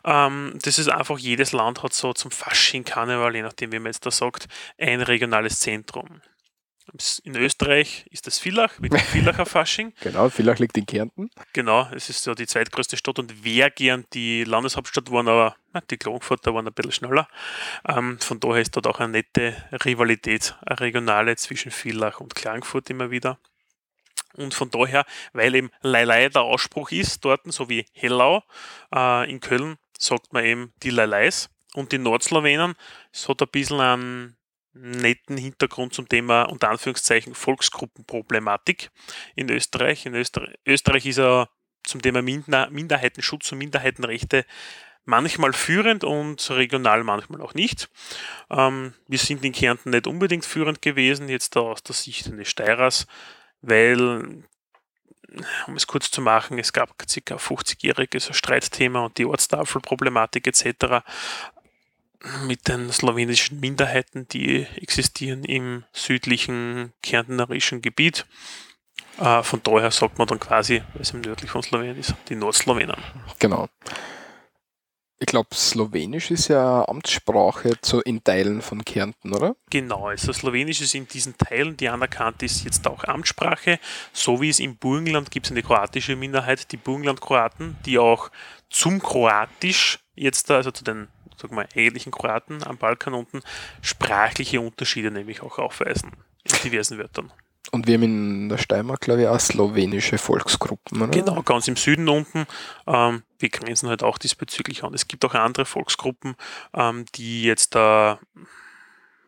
Ja. 0.05 0.27
Ähm, 0.27 0.57
das 0.61 0.77
ist 0.79 0.87
einfach, 0.87 1.17
jedes 1.17 1.51
Land 1.51 1.83
hat 1.83 1.93
so 1.93 2.13
zum 2.13 2.31
Fasching, 2.31 2.83
Karneval, 2.83 3.35
je 3.35 3.41
nachdem, 3.41 3.71
wie 3.71 3.79
man 3.79 3.87
jetzt 3.87 4.05
da 4.05 4.11
sagt, 4.11 4.47
ein 4.77 5.01
regionales 5.01 5.59
Zentrum. 5.59 6.21
In 7.23 7.35
Österreich 7.35 8.05
ist 8.11 8.27
das 8.27 8.37
Villach 8.37 8.77
mit 8.79 8.93
dem 8.93 8.99
Villacher 9.11 9.47
Fasching. 9.47 9.93
Genau, 10.01 10.29
vielleicht 10.29 10.59
liegt 10.59 10.77
in 10.77 10.85
Kärnten. 10.85 11.31
Genau, 11.51 11.89
es 11.91 12.09
ist 12.09 12.25
ja 12.27 12.35
die 12.35 12.45
zweitgrößte 12.45 12.95
Stadt 12.95 13.17
und 13.17 13.43
wäre 13.43 13.71
gern 13.71 14.05
die 14.13 14.43
Landeshauptstadt 14.43 15.05
geworden, 15.07 15.27
aber 15.27 15.55
na, 15.73 15.81
die 15.89 15.97
Klagenfurter 15.97 16.53
waren 16.53 16.67
ein 16.67 16.73
bisschen 16.73 16.91
schneller. 16.91 17.27
Ähm, 17.87 18.19
von 18.19 18.39
daher 18.39 18.61
ist 18.61 18.75
dort 18.75 18.85
auch 18.85 18.99
eine 18.99 19.13
nette 19.13 19.55
Rivalität, 19.83 20.55
eine 20.63 20.79
regionale 20.79 21.35
zwischen 21.37 21.71
Villach 21.71 22.19
und 22.19 22.35
Klagenfurt 22.35 22.91
immer 22.91 23.09
wieder. 23.09 23.39
Und 24.35 24.53
von 24.53 24.69
daher, 24.69 25.05
weil 25.33 25.55
eben 25.55 25.71
Leilei 25.81 26.29
der 26.29 26.41
Ausspruch 26.41 26.91
ist, 26.91 27.23
dort, 27.25 27.41
so 27.51 27.69
wie 27.69 27.85
Hellau 27.93 28.43
äh, 28.93 29.29
in 29.29 29.39
Köln, 29.39 29.77
sagt 29.97 30.33
man 30.33 30.43
eben 30.43 30.73
die 30.83 30.89
Leileis. 30.89 31.49
Und 31.73 31.91
die 31.91 31.97
Nordslowenen, 31.97 32.75
es 33.11 33.27
hat 33.27 33.41
ein 33.41 33.49
bisschen 33.49 33.79
einen 33.79 34.37
netten 34.73 35.37
Hintergrund 35.37 35.93
zum 35.93 36.07
Thema, 36.07 36.43
unter 36.43 36.69
Anführungszeichen, 36.69 37.33
Volksgruppenproblematik 37.35 38.91
in 39.35 39.49
Österreich. 39.49 40.05
In 40.05 40.15
Österreich, 40.15 40.55
Österreich 40.65 41.05
ist 41.05 41.17
ja 41.17 41.47
zum 41.83 42.01
Thema 42.01 42.21
Minder 42.21 42.69
Minderheitenschutz 42.69 43.51
und 43.51 43.59
Minderheitenrechte 43.59 44.45
manchmal 45.05 45.53
führend 45.53 46.03
und 46.03 46.49
regional 46.49 47.03
manchmal 47.03 47.41
auch 47.41 47.53
nicht. 47.53 47.89
Ähm, 48.49 48.93
wir 49.07 49.19
sind 49.19 49.45
in 49.45 49.53
Kärnten 49.53 49.91
nicht 49.91 50.07
unbedingt 50.07 50.45
führend 50.45 50.81
gewesen, 50.81 51.29
jetzt 51.29 51.55
da 51.55 51.61
aus 51.61 51.83
der 51.83 51.95
Sicht 51.95 52.27
eines 52.27 52.49
Steirers, 52.49 53.05
weil, 53.67 54.43
um 55.67 55.75
es 55.75 55.87
kurz 55.87 56.11
zu 56.11 56.21
machen, 56.21 56.59
es 56.59 56.73
gab 56.73 56.97
ca. 56.97 57.05
50-jähriges 57.05 58.33
Streitthema 58.33 59.05
und 59.05 59.17
die 59.17 59.25
Ortstafelproblematik 59.25 60.47
etc. 60.47 61.03
mit 62.45 62.67
den 62.67 62.91
slowenischen 62.91 63.59
Minderheiten, 63.59 64.27
die 64.27 64.65
existieren 64.75 65.43
im 65.43 65.83
südlichen 65.91 66.93
kärntnerischen 67.01 67.81
Gebiet. 67.81 68.25
Äh, 69.19 69.43
von 69.43 69.61
daher 69.63 69.91
sagt 69.91 70.17
man 70.17 70.27
dann 70.27 70.39
quasi, 70.39 70.81
weil 70.93 71.01
es 71.01 71.11
im 71.11 71.21
nördlich 71.21 71.51
von 71.51 71.63
Slowenien 71.63 71.97
ist, 71.97 72.15
die 72.29 72.35
Nordslowenen. 72.35 72.97
Genau. 73.39 73.69
Ich 75.17 75.27
glaube, 75.27 75.55
Slowenisch 75.55 76.29
ist 76.29 76.49
ja 76.49 76.85
Amtssprache 76.87 77.79
zu, 77.81 78.01
in 78.01 78.21
Teilen 78.23 78.61
von 78.61 78.83
Kärnten, 78.83 79.33
oder? 79.33 79.55
Genau, 79.69 80.07
also 80.07 80.33
Slowenisch 80.33 80.81
ist 80.81 80.93
in 80.93 81.07
diesen 81.07 81.37
Teilen, 81.37 81.77
die 81.77 81.87
anerkannt 81.87 82.43
ist, 82.43 82.65
jetzt 82.65 82.85
auch 82.85 83.05
Amtssprache. 83.05 83.79
So 84.11 84.41
wie 84.41 84.49
es 84.49 84.59
im 84.59 84.75
Burgenland 84.75 85.31
gibt 85.31 85.45
es 85.45 85.53
eine 85.53 85.63
kroatische 85.63 86.17
Minderheit, 86.17 86.71
die 86.71 86.77
Burgenland-Kroaten, 86.77 87.77
die 87.85 87.97
auch 87.97 88.29
zum 88.69 89.01
Kroatisch 89.01 89.99
jetzt, 90.15 90.51
also 90.51 90.71
zu 90.71 90.83
den 90.83 91.07
sag 91.37 91.51
mal, 91.51 91.67
eigentlichen 91.75 92.11
Kroaten 92.11 92.63
am 92.63 92.77
Balkan 92.77 93.13
unten, 93.13 93.41
sprachliche 93.81 94.59
Unterschiede 94.59 95.11
nämlich 95.11 95.41
auch 95.41 95.59
aufweisen 95.59 96.11
in 96.43 96.57
diversen 96.63 96.97
Wörtern. 96.97 97.31
Und 97.71 97.87
wir 97.87 97.95
haben 97.95 98.03
in 98.03 98.49
der 98.49 98.57
Steiermark, 98.57 99.01
glaube 99.01 99.23
ich, 99.23 99.27
auch 99.27 99.39
slowenische 99.39 100.17
Volksgruppen, 100.17 101.01
oder? 101.01 101.11
Genau, 101.11 101.41
ganz 101.41 101.67
im 101.67 101.75
Süden 101.75 102.07
unten. 102.07 102.45
Ähm, 102.87 103.23
wir 103.39 103.49
grenzen 103.49 103.89
halt 103.89 104.03
auch 104.03 104.17
diesbezüglich 104.17 104.83
an. 104.83 104.93
Es 104.93 105.07
gibt 105.07 105.25
auch 105.25 105.33
andere 105.33 105.65
Volksgruppen, 105.65 106.35
ähm, 106.73 107.05
die 107.15 107.43
jetzt 107.43 107.75
da 107.75 108.19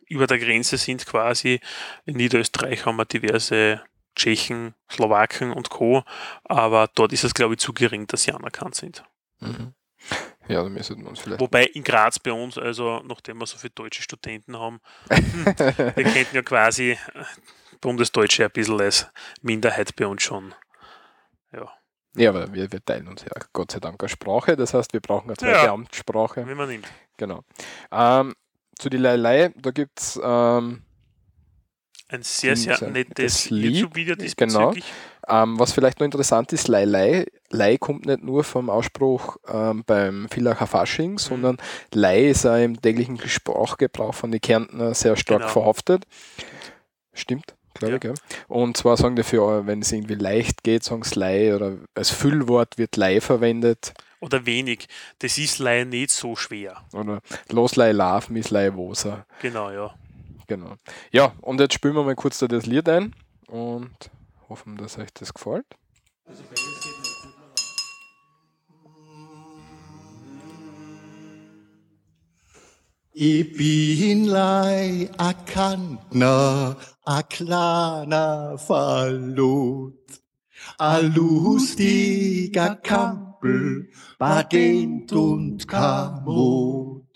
über 0.06 0.26
der 0.26 0.38
Grenze 0.38 0.76
sind 0.76 1.06
quasi. 1.06 1.60
In 2.06 2.16
Niederösterreich 2.16 2.86
haben 2.86 2.96
wir 2.96 3.04
diverse 3.04 3.82
Tschechen, 4.16 4.74
Slowaken 4.90 5.52
und 5.52 5.70
Co. 5.70 6.04
Aber 6.44 6.88
dort 6.94 7.12
ist 7.12 7.24
es, 7.24 7.34
glaube 7.34 7.54
ich, 7.54 7.60
zu 7.60 7.72
gering, 7.72 8.06
dass 8.06 8.22
sie 8.22 8.32
anerkannt 8.32 8.74
sind. 8.74 9.04
Mhm. 9.40 9.74
Ja, 10.48 10.62
da 10.62 10.68
müssen 10.68 11.02
wir 11.02 11.10
uns 11.10 11.18
vielleicht. 11.18 11.40
Wobei 11.40 11.64
in 11.64 11.84
Graz 11.84 12.18
bei 12.18 12.32
uns, 12.32 12.56
also 12.56 13.02
nachdem 13.04 13.38
wir 13.38 13.46
so 13.46 13.58
viele 13.58 13.72
deutsche 13.74 14.02
Studenten 14.02 14.58
haben, 14.58 14.80
wir 15.08 16.04
könnten 16.04 16.36
ja 16.36 16.42
quasi 16.42 16.92
äh, 16.92 16.96
Bundesdeutsche 17.80 18.44
ein 18.44 18.50
bisschen 18.50 18.80
als 18.80 19.06
Minderheit 19.42 19.94
bei 19.96 20.06
uns 20.06 20.22
schon. 20.22 20.54
Ja, 21.52 21.70
Ja, 22.16 22.30
aber 22.30 22.52
wir, 22.52 22.70
wir 22.72 22.84
teilen 22.84 23.08
uns 23.08 23.22
ja 23.22 23.30
Gott 23.52 23.70
sei 23.72 23.80
Dank 23.80 24.02
eine 24.02 24.08
Sprache. 24.08 24.56
Das 24.56 24.74
heißt, 24.74 24.92
wir 24.92 25.00
brauchen 25.00 25.28
eine 25.28 25.36
zweite 25.36 25.66
Ja. 25.66 25.72
Amtssprache. 25.72 26.46
wie 26.48 26.54
man 26.54 26.68
nimmt. 26.68 26.86
Genau. 27.16 27.42
Ähm, 27.92 28.34
zu 28.78 28.88
die 28.88 28.96
Leilei, 28.96 29.52
da 29.56 29.70
gibt 29.72 29.98
es 30.00 30.20
ähm, 30.22 30.82
Ein 32.08 32.22
sehr, 32.22 32.56
sehr 32.56 32.80
nettes 32.90 33.50
YouTube-Video 33.50 34.14
genau. 34.36 34.72
Ähm, 35.30 35.58
was 35.58 35.72
vielleicht 35.72 36.00
noch 36.00 36.06
interessant 36.06 36.52
ist, 36.54 36.68
Leilei, 36.68 37.26
Lei 37.50 37.76
kommt 37.76 38.06
nicht 38.06 38.22
nur 38.22 38.44
vom 38.44 38.70
Ausspruch 38.70 39.36
ähm, 39.46 39.82
beim 39.84 40.26
Villacher 40.30 40.66
Fasching, 40.66 41.12
Mhm. 41.12 41.18
sondern 41.18 41.56
Lei 41.92 42.28
ist 42.30 42.46
auch 42.46 42.56
im 42.56 42.80
täglichen 42.80 43.18
Sprachgebrauch 43.28 44.14
von 44.14 44.30
den 44.30 44.40
Kärntner 44.40 44.94
sehr 44.94 45.16
stark 45.16 45.40
Genau. 45.40 45.52
verhaftet. 45.52 46.06
Stimmt, 47.12 47.54
glaube 47.78 47.92
Ja. 47.92 47.96
ich. 47.96 48.00
Gell? 48.00 48.14
Und 48.48 48.76
zwar 48.76 48.96
sagen 48.96 49.16
die 49.16 49.22
für, 49.22 49.66
wenn 49.66 49.80
es 49.82 49.90
irgendwie 49.92 50.14
leicht 50.14 50.62
geht, 50.62 50.84
sagen 50.84 51.02
sie 51.04 51.18
Lei 51.18 51.54
oder 51.54 51.76
als 51.94 52.10
Füllwort 52.10 52.78
wird 52.78 52.96
Lei 52.96 53.20
verwendet. 53.20 53.94
Oder 54.20 54.44
wenig. 54.46 54.88
Das 55.20 55.38
ist 55.38 55.58
leider 55.60 55.84
nicht 55.84 56.10
so 56.10 56.34
schwer. 56.36 56.84
Oder 56.92 57.20
Los 57.50 57.76
Lei 57.76 57.92
Lav, 57.92 58.28
Miss 58.30 58.50
Lei 58.50 58.74
Wosa. 58.74 59.24
Genau, 59.40 59.70
ja. 59.70 59.94
Genau. 60.48 60.74
Ja, 61.12 61.32
und 61.42 61.60
jetzt 61.60 61.74
spielen 61.74 61.94
wir 61.94 62.02
mal 62.04 62.14
kurz 62.16 62.38
da 62.38 62.48
das 62.48 62.66
Lied 62.66 62.88
ein 62.88 63.14
und 63.48 63.90
hoffen, 64.48 64.76
dass 64.76 64.98
euch 64.98 65.12
das 65.14 65.32
gefällt. 65.34 65.66
Ich 73.20 73.52
bin 73.56 74.26
lei 74.26 75.10
a 75.16 75.32
Kantner, 75.32 76.76
a 77.04 77.22
kleiner 77.24 78.56
Verlot. 78.58 79.94
A 80.78 80.98
lustiger 80.98 82.76
Kampel, 82.76 83.88
Badent 84.20 85.12
und 85.12 85.66
Kamot. 85.66 87.08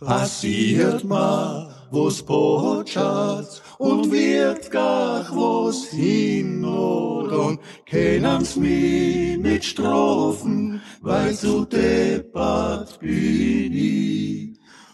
Passiert 0.00 1.04
ma, 1.04 1.76
wo's 1.92 2.24
botschat 2.24 3.62
und 3.78 4.10
wird 4.10 4.68
gar 4.72 5.24
wo's 5.32 5.90
hin 5.90 6.64
und 6.64 7.60
kennen's 7.86 8.56
mi 8.56 9.38
mit 9.40 9.64
Strophen, 9.64 10.82
weil 11.02 11.32
zu 11.36 11.66
deppert 11.66 12.98
bin 12.98 13.72
ich. 13.72 14.49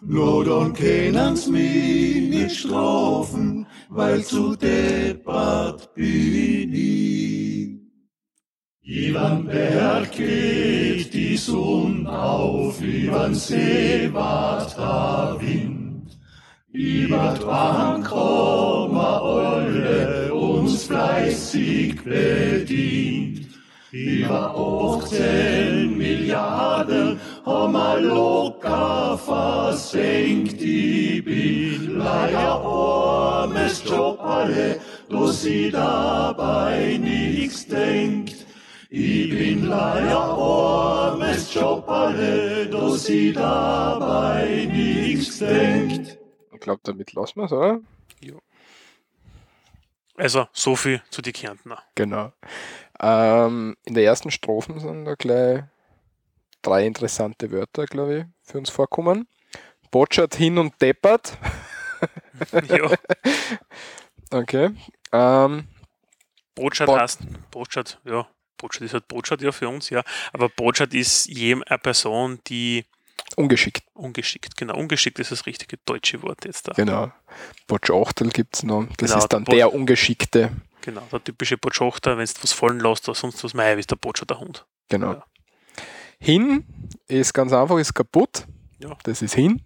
Nur 0.08 0.44
dann 0.44 0.72
kennen's 0.72 1.48
mi 1.48 2.28
mit 2.30 2.52
Strophen, 2.52 3.66
weil 3.88 4.22
zu 4.22 4.54
deppert 4.54 5.92
bin 5.94 6.72
ich. 6.72 7.76
Ivan 8.82 9.46
Berg 9.46 10.12
geht 10.12 11.12
die 11.12 11.36
Sonne 11.36 12.08
auf, 12.08 12.80
Ivan 12.80 13.34
See 13.34 14.08
wart 14.12 14.76
der 14.78 15.38
Wind. 15.40 16.16
Über 16.70 17.34
dran 17.40 18.04
kommen 18.04 18.96
alle 18.96 20.32
uns 20.32 20.84
fleißig 20.84 22.00
bedient. 22.04 23.48
Über 23.90 24.54
18 24.54 25.98
Milliarden 25.98 27.15
locker 27.46 29.18
versenkt. 29.18 30.60
Ich 30.60 31.24
bin 31.24 31.98
leider 31.98 32.60
armes 32.60 33.82
Jobberle, 33.84 34.80
dass 35.08 35.42
sie 35.42 35.70
dabei 35.70 36.98
nichts 36.98 37.66
denkt. 37.66 38.46
Ich 38.90 39.30
bin 39.30 39.66
leider 39.66 40.18
armes 40.18 41.54
Jobberle, 41.54 42.66
dass 42.66 43.04
sie 43.04 43.32
dabei 43.32 44.68
nichts 44.70 45.38
denkt. 45.38 46.18
Ich 46.52 46.60
glaube, 46.60 46.80
damit 46.84 47.12
lassen 47.12 47.40
wir 47.40 47.44
es, 47.44 47.52
oder? 47.52 47.80
Also, 50.18 50.46
so 50.52 50.76
viel 50.76 51.02
zu 51.10 51.20
die 51.20 51.32
Kärntner. 51.32 51.82
Genau. 51.94 52.32
Ähm, 53.00 53.76
in 53.84 53.94
der 53.94 54.04
ersten 54.04 54.30
Strophen 54.30 54.80
sind 54.80 55.04
da 55.04 55.14
gleich 55.14 55.64
drei 56.62 56.86
interessante 56.86 57.50
Wörter, 57.50 57.86
glaube 57.86 58.18
ich, 58.18 58.24
für 58.50 58.58
uns 58.58 58.70
vorkommen. 58.70 59.28
Botschert 59.90 60.34
hin 60.34 60.58
und 60.58 60.80
deppert. 60.82 61.38
ja, 62.68 62.90
Okay. 64.30 64.70
Ähm, 65.12 65.68
Brotschat 66.54 66.86
Bot- 66.86 67.00
heißt, 67.00 67.20
Brotschat, 67.50 68.00
ja, 68.04 68.26
Brotschat 68.56 68.82
ist 68.82 68.94
halt 68.94 69.08
Brotschat 69.08 69.40
ja 69.42 69.52
für 69.52 69.68
uns, 69.68 69.90
ja. 69.90 70.02
Aber 70.32 70.48
Brotschat 70.48 70.94
ist 70.94 71.28
eine 71.30 71.62
Person, 71.78 72.40
die 72.48 72.84
ungeschickt, 73.36 73.84
ungeschickt, 73.94 74.56
genau, 74.56 74.76
ungeschickt 74.76 75.18
ist 75.18 75.30
das 75.30 75.46
richtige 75.46 75.76
deutsche 75.84 76.22
Wort 76.22 76.44
jetzt 76.44 76.68
da. 76.68 76.72
genau. 76.72 77.12
Botschachtel 77.66 78.30
gibt 78.30 78.56
es 78.56 78.62
noch. 78.62 78.86
Das 78.96 79.10
Genau, 79.10 79.18
ist 79.22 79.28
dann 79.32 79.44
Bot- 79.44 79.54
der 79.54 79.72
Ungeschickte. 79.72 80.50
Genau, 80.82 81.02
der 81.12 81.22
typische 81.22 81.56
Botschachter, 81.58 82.16
wenn 82.18 82.26
du 82.26 82.32
was 82.42 82.52
fallen 82.52 82.80
lässt 82.80 83.08
oder 83.08 83.16
sonst 83.16 83.42
was, 83.44 83.54
mei, 83.54 83.72
ist 83.74 83.90
der 83.90 83.96
Botschaft 83.96 84.30
der 84.30 84.38
Hund. 84.40 84.66
Genau. 84.88 85.14
Ja. 85.14 85.24
Hin 86.18 86.64
ist 87.08 87.32
ganz 87.34 87.52
einfach, 87.52 87.78
ist 87.78 87.94
kaputt. 87.94 88.46
Ja. 88.78 88.96
Das 89.04 89.22
ist 89.22 89.34
hin. 89.34 89.62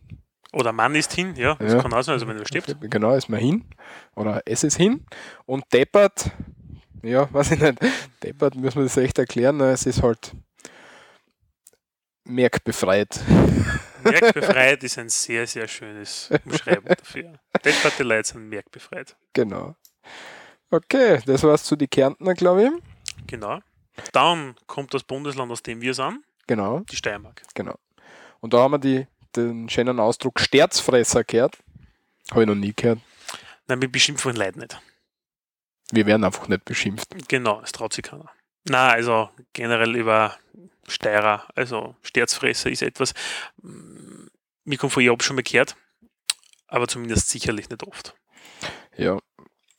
Oder 0.52 0.72
Mann 0.72 0.94
ist 0.96 1.12
hin, 1.12 1.34
ja, 1.36 1.54
das 1.54 1.72
Ja. 1.74 1.80
kann 1.82 1.92
auch 1.92 2.02
sein, 2.02 2.14
also 2.14 2.26
wenn 2.26 2.36
er 2.38 2.44
stirbt. 2.46 2.74
Genau, 2.80 3.14
ist 3.14 3.28
man 3.28 3.38
hin. 3.40 3.64
Oder 4.16 4.42
es 4.46 4.64
ist 4.64 4.76
hin. 4.76 5.04
Und 5.46 5.64
deppert, 5.72 6.30
ja, 7.02 7.28
weiß 7.32 7.52
ich 7.52 7.60
nicht. 7.60 7.78
Deppert 8.22 8.56
müssen 8.56 8.78
wir 8.78 8.84
das 8.84 8.96
echt 8.96 9.18
erklären. 9.18 9.58
ne? 9.58 9.70
Es 9.70 9.86
ist 9.86 10.02
halt 10.02 10.32
merkbefreit. 12.24 13.20
Merkbefreit 14.04 14.82
ist 14.82 14.98
ein 14.98 15.08
sehr, 15.08 15.46
sehr 15.46 15.68
schönes 15.68 16.30
Umschreibung 16.44 16.94
dafür. 16.96 17.32
Depperte 17.64 18.02
Leute 18.02 18.28
sind 18.32 18.48
merkbefreit. 18.48 19.16
Genau. 19.32 19.74
Okay, 20.70 21.20
das 21.26 21.42
war's 21.42 21.64
zu 21.64 21.76
die 21.76 21.88
Kärntner, 21.88 22.34
glaube 22.34 22.64
ich. 22.64 23.26
Genau. 23.26 23.60
Dann 24.12 24.54
kommt 24.66 24.94
das 24.94 25.02
Bundesland, 25.04 25.50
aus 25.52 25.62
dem 25.62 25.80
wir 25.80 25.94
sind, 25.94 26.20
Genau, 26.50 26.80
die 26.80 26.96
Steiermark. 26.96 27.42
genau. 27.54 27.76
Und 28.40 28.54
da 28.54 28.58
haben 28.58 28.72
wir 28.72 28.78
die, 28.78 29.06
den 29.36 29.68
schönen 29.68 30.00
Ausdruck 30.00 30.40
Sterzfresser 30.40 31.22
gehört. 31.22 31.58
Habe 32.32 32.42
ich 32.42 32.48
noch 32.48 32.56
nie 32.56 32.72
gehört. 32.74 32.98
Nein, 33.68 33.80
wir 33.80 33.88
beschimpfen 33.88 34.34
Leute 34.34 34.58
nicht. 34.58 34.80
Wir 35.92 36.06
werden 36.06 36.24
einfach 36.24 36.48
nicht 36.48 36.64
beschimpft. 36.64 37.06
Genau, 37.28 37.60
es 37.60 37.70
traut 37.70 37.92
sich 37.92 38.02
keiner. 38.02 38.28
Na, 38.64 38.88
also 38.88 39.30
generell 39.52 39.94
über 39.94 40.38
Steirer, 40.88 41.46
also 41.54 41.94
Sterzfresser 42.02 42.68
ist 42.68 42.82
etwas, 42.82 43.14
mm, 43.62 44.26
mir 44.64 44.76
kommt 44.76 44.92
vor, 44.92 45.04
ich 45.04 45.08
habe 45.08 45.22
schon 45.22 45.36
mal 45.36 45.42
gehört, 45.42 45.76
aber 46.66 46.88
zumindest 46.88 47.28
sicherlich 47.28 47.70
nicht 47.70 47.86
oft. 47.86 48.16
Ja. 48.96 49.20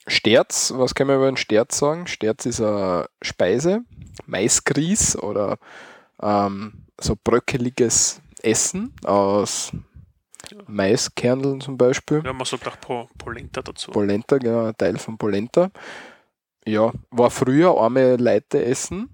Sterz, 0.08 0.72
was 0.74 0.96
kann 0.96 1.08
man 1.08 1.18
über 1.18 1.30
den 1.30 1.36
Sterz 1.36 1.78
sagen? 1.78 2.08
Sterz 2.08 2.46
ist 2.46 2.62
eine 2.62 3.10
Speise, 3.22 3.82
Maisgrieß 4.26 5.18
oder 5.18 5.58
ähm, 6.22 6.86
so 7.00 7.16
bröckeliges 7.22 8.22
Essen 8.42 8.94
aus. 9.04 9.72
Maiskerneln 10.68 11.62
zum 11.62 11.78
Beispiel. 11.78 12.22
Ja, 12.26 12.34
man 12.34 12.46
sagt 12.46 12.68
auch 12.68 12.80
Po- 12.80 13.08
Polenta 13.18 13.62
dazu. 13.62 13.92
Polenta, 13.92 14.38
genau, 14.38 14.66
ein 14.66 14.78
Teil 14.78 14.98
von 14.98 15.18
Polenta. 15.18 15.72
Ja, 16.66 16.92
war 17.10 17.30
früher 17.30 17.78
arme 17.78 18.18
Leute 18.18 18.64
essen 18.64 19.10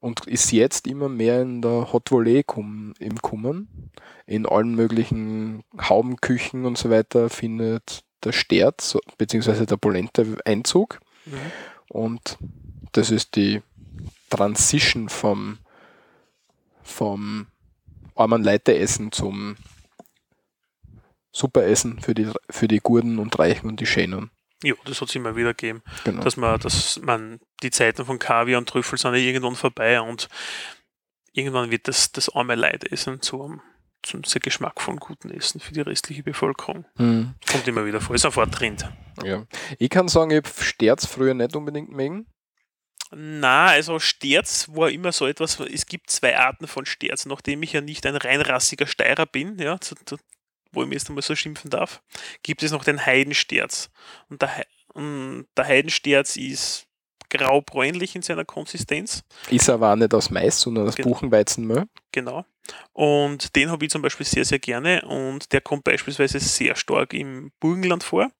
und 0.00 0.26
ist 0.26 0.52
jetzt 0.52 0.86
immer 0.86 1.08
mehr 1.08 1.42
in 1.42 1.60
der 1.60 1.92
Hot 1.92 2.10
Volley 2.10 2.44
kum, 2.44 2.94
im 3.00 3.20
Kommen. 3.20 3.90
In 4.26 4.46
allen 4.46 4.74
möglichen 4.74 5.64
Haubenküchen 5.80 6.66
und 6.66 6.78
so 6.78 6.90
weiter 6.90 7.28
findet 7.28 8.04
der 8.22 8.32
Sterz 8.32 8.96
bzw. 9.18 9.66
der 9.66 9.76
Polenta 9.76 10.22
Einzug. 10.44 11.00
Mhm. 11.24 11.36
Und 11.88 12.38
das 12.92 13.10
ist 13.10 13.36
die 13.36 13.62
Transition 14.30 15.08
vom, 15.08 15.58
vom 16.86 17.46
armen 18.14 18.42
Leute-Essen 18.44 19.12
zum 19.12 19.56
Superessen 21.32 22.00
für 22.00 22.14
die, 22.14 22.30
für 22.50 22.68
die 22.68 22.78
Guten 22.78 23.18
und 23.18 23.38
Reichen 23.38 23.68
und 23.68 23.80
die 23.80 23.86
Schönen. 23.86 24.30
Ja, 24.62 24.74
das 24.86 25.00
hat 25.02 25.10
es 25.10 25.14
immer 25.14 25.36
wieder 25.36 25.52
gegeben, 25.52 25.82
Genau. 26.04 26.22
dass 26.22 26.38
man, 26.38 26.58
dass 26.60 26.98
man 27.02 27.40
die 27.62 27.70
Zeiten 27.70 28.06
von 28.06 28.18
Kaviar 28.18 28.58
und 28.58 28.68
Trüffel 28.68 28.98
sind 28.98 29.12
ja 29.12 29.20
irgendwann 29.20 29.54
vorbei 29.54 30.00
und 30.00 30.28
irgendwann 31.32 31.70
wird 31.70 31.88
das, 31.88 32.10
das 32.12 32.30
arme 32.34 32.54
Leidessen 32.54 33.20
zu 33.20 33.42
einem, 33.44 33.60
zum 34.02 34.24
sehr 34.24 34.40
geschmackvollen 34.40 34.98
guten 34.98 35.30
Essen 35.30 35.60
für 35.60 35.74
die 35.74 35.82
restliche 35.82 36.22
Bevölkerung. 36.22 36.86
Hm, 36.96 37.34
Kommt 37.50 37.68
immer 37.68 37.84
wieder 37.84 38.00
vor, 38.00 38.14
ist 38.16 38.24
ein 38.24 38.50
Trend. 38.50 38.90
ja. 39.22 39.44
Ich 39.78 39.90
kann 39.90 40.08
sagen, 40.08 40.30
ich 40.30 40.38
habe 40.38 40.48
Sterz 40.48 41.04
früher 41.04 41.34
nicht 41.34 41.54
unbedingt 41.54 41.90
mögen. 41.90 42.26
Na, 43.12 43.66
also 43.66 43.98
Sterz 43.98 44.68
war 44.72 44.90
immer 44.90 45.12
so 45.12 45.26
etwas, 45.26 45.60
es 45.60 45.86
gibt 45.86 46.10
zwei 46.10 46.36
Arten 46.36 46.66
von 46.66 46.86
Sterz, 46.86 47.26
nachdem 47.26 47.62
ich 47.62 47.72
ja 47.72 47.80
nicht 47.80 48.04
ein 48.06 48.16
reinrassiger 48.16 48.86
Steirer 48.86 49.26
bin, 49.26 49.58
ja, 49.58 49.80
zu, 49.80 49.94
zu, 50.04 50.16
wo 50.72 50.82
ich 50.82 50.88
mir 50.88 50.94
jetzt 50.94 51.08
einmal 51.08 51.22
so 51.22 51.34
schimpfen 51.36 51.70
darf, 51.70 52.02
gibt 52.42 52.62
es 52.62 52.72
noch 52.72 52.84
den 52.84 53.04
Heidensterz. 53.04 53.90
Und 54.28 54.42
der, 54.42 54.66
und 54.92 55.46
der 55.56 55.66
Heidensterz 55.66 56.36
ist 56.36 56.86
graubräunlich 57.28 58.14
in 58.16 58.22
seiner 58.22 58.44
Konsistenz, 58.44 59.24
Ist 59.50 59.68
aber 59.68 59.92
auch 59.92 59.96
nicht 59.96 60.14
aus 60.14 60.30
Mais, 60.30 60.60
sondern 60.60 60.88
aus 60.88 60.94
Genau. 60.96 61.10
Buchenweizenmehl. 61.10 61.84
genau. 62.12 62.44
Und 62.92 63.54
den 63.54 63.70
habe 63.70 63.84
ich 63.84 63.90
zum 63.92 64.02
Beispiel 64.02 64.26
sehr, 64.26 64.44
sehr 64.44 64.58
gerne 64.58 65.02
und 65.02 65.52
der 65.52 65.60
kommt 65.60 65.84
beispielsweise 65.84 66.40
sehr 66.40 66.74
stark 66.74 67.14
im 67.14 67.52
Burgenland 67.60 68.02
vor, 68.02 68.30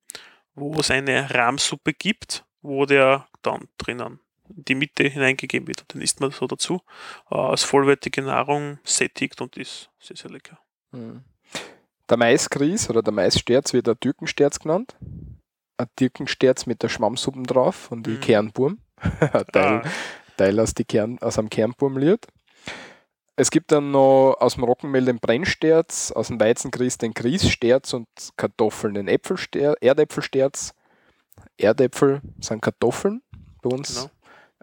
wo 0.54 0.80
es 0.80 0.90
eine 0.90 1.30
Rahmsuppe 1.32 1.92
gibt, 1.92 2.44
wo 2.62 2.86
der 2.86 3.28
dann 3.42 3.68
drinnen 3.78 4.18
in 4.18 4.25
die 4.48 4.74
Mitte 4.74 5.04
hineingegeben 5.08 5.68
wird 5.68 5.82
und 5.82 5.94
den 5.94 6.00
isst 6.02 6.20
man 6.20 6.30
so 6.30 6.46
dazu. 6.46 6.80
Äh, 7.30 7.36
als 7.36 7.62
vollwertige 7.64 8.22
Nahrung 8.22 8.78
sättigt 8.84 9.40
und 9.40 9.56
ist 9.56 9.90
sehr, 10.00 10.16
sehr 10.16 10.30
lecker. 10.30 10.58
Hm. 10.92 11.22
Der 12.08 12.16
Maisgrieß 12.16 12.88
oder 12.90 13.02
der 13.02 13.12
Maissterz 13.12 13.72
wird 13.72 13.88
ein 13.88 13.98
Türkensterz 13.98 14.58
genannt. 14.60 14.96
Ein 15.78 15.88
Türkensterz 15.96 16.66
mit 16.66 16.82
der 16.82 16.88
Schwammsuppen 16.88 17.44
drauf 17.44 17.90
und 17.90 18.06
die 18.06 18.12
Mhm. 18.12 18.20
Kernburm. 18.20 18.78
ein 19.20 19.44
Teil, 19.52 19.82
Ah, 19.84 19.90
Teil 20.36 20.60
aus, 20.60 20.72
die 20.74 20.84
Kern, 20.84 21.18
aus 21.20 21.38
einem 21.38 21.50
Kernburm 21.50 21.98
liert. 21.98 22.26
Es 23.38 23.50
gibt 23.50 23.70
dann 23.72 23.90
noch 23.90 24.36
aus 24.40 24.54
dem 24.54 24.64
Roggenmehl 24.64 25.04
den 25.04 25.18
Brennsterz, 25.18 26.10
aus 26.12 26.28
dem 26.28 26.40
Weizengrieß 26.40 26.96
den 26.98 27.12
Grießsterz 27.12 27.92
und 27.92 28.06
Kartoffeln 28.36 28.94
den 28.94 29.08
Äpfelster 29.08 29.74
Erdäpfelsterz. 29.82 30.72
Erdäpfel 31.58 32.22
sind 32.40 32.62
Kartoffeln 32.62 33.22
bei 33.60 33.70
uns 33.70 33.94
Genau. 33.96 34.10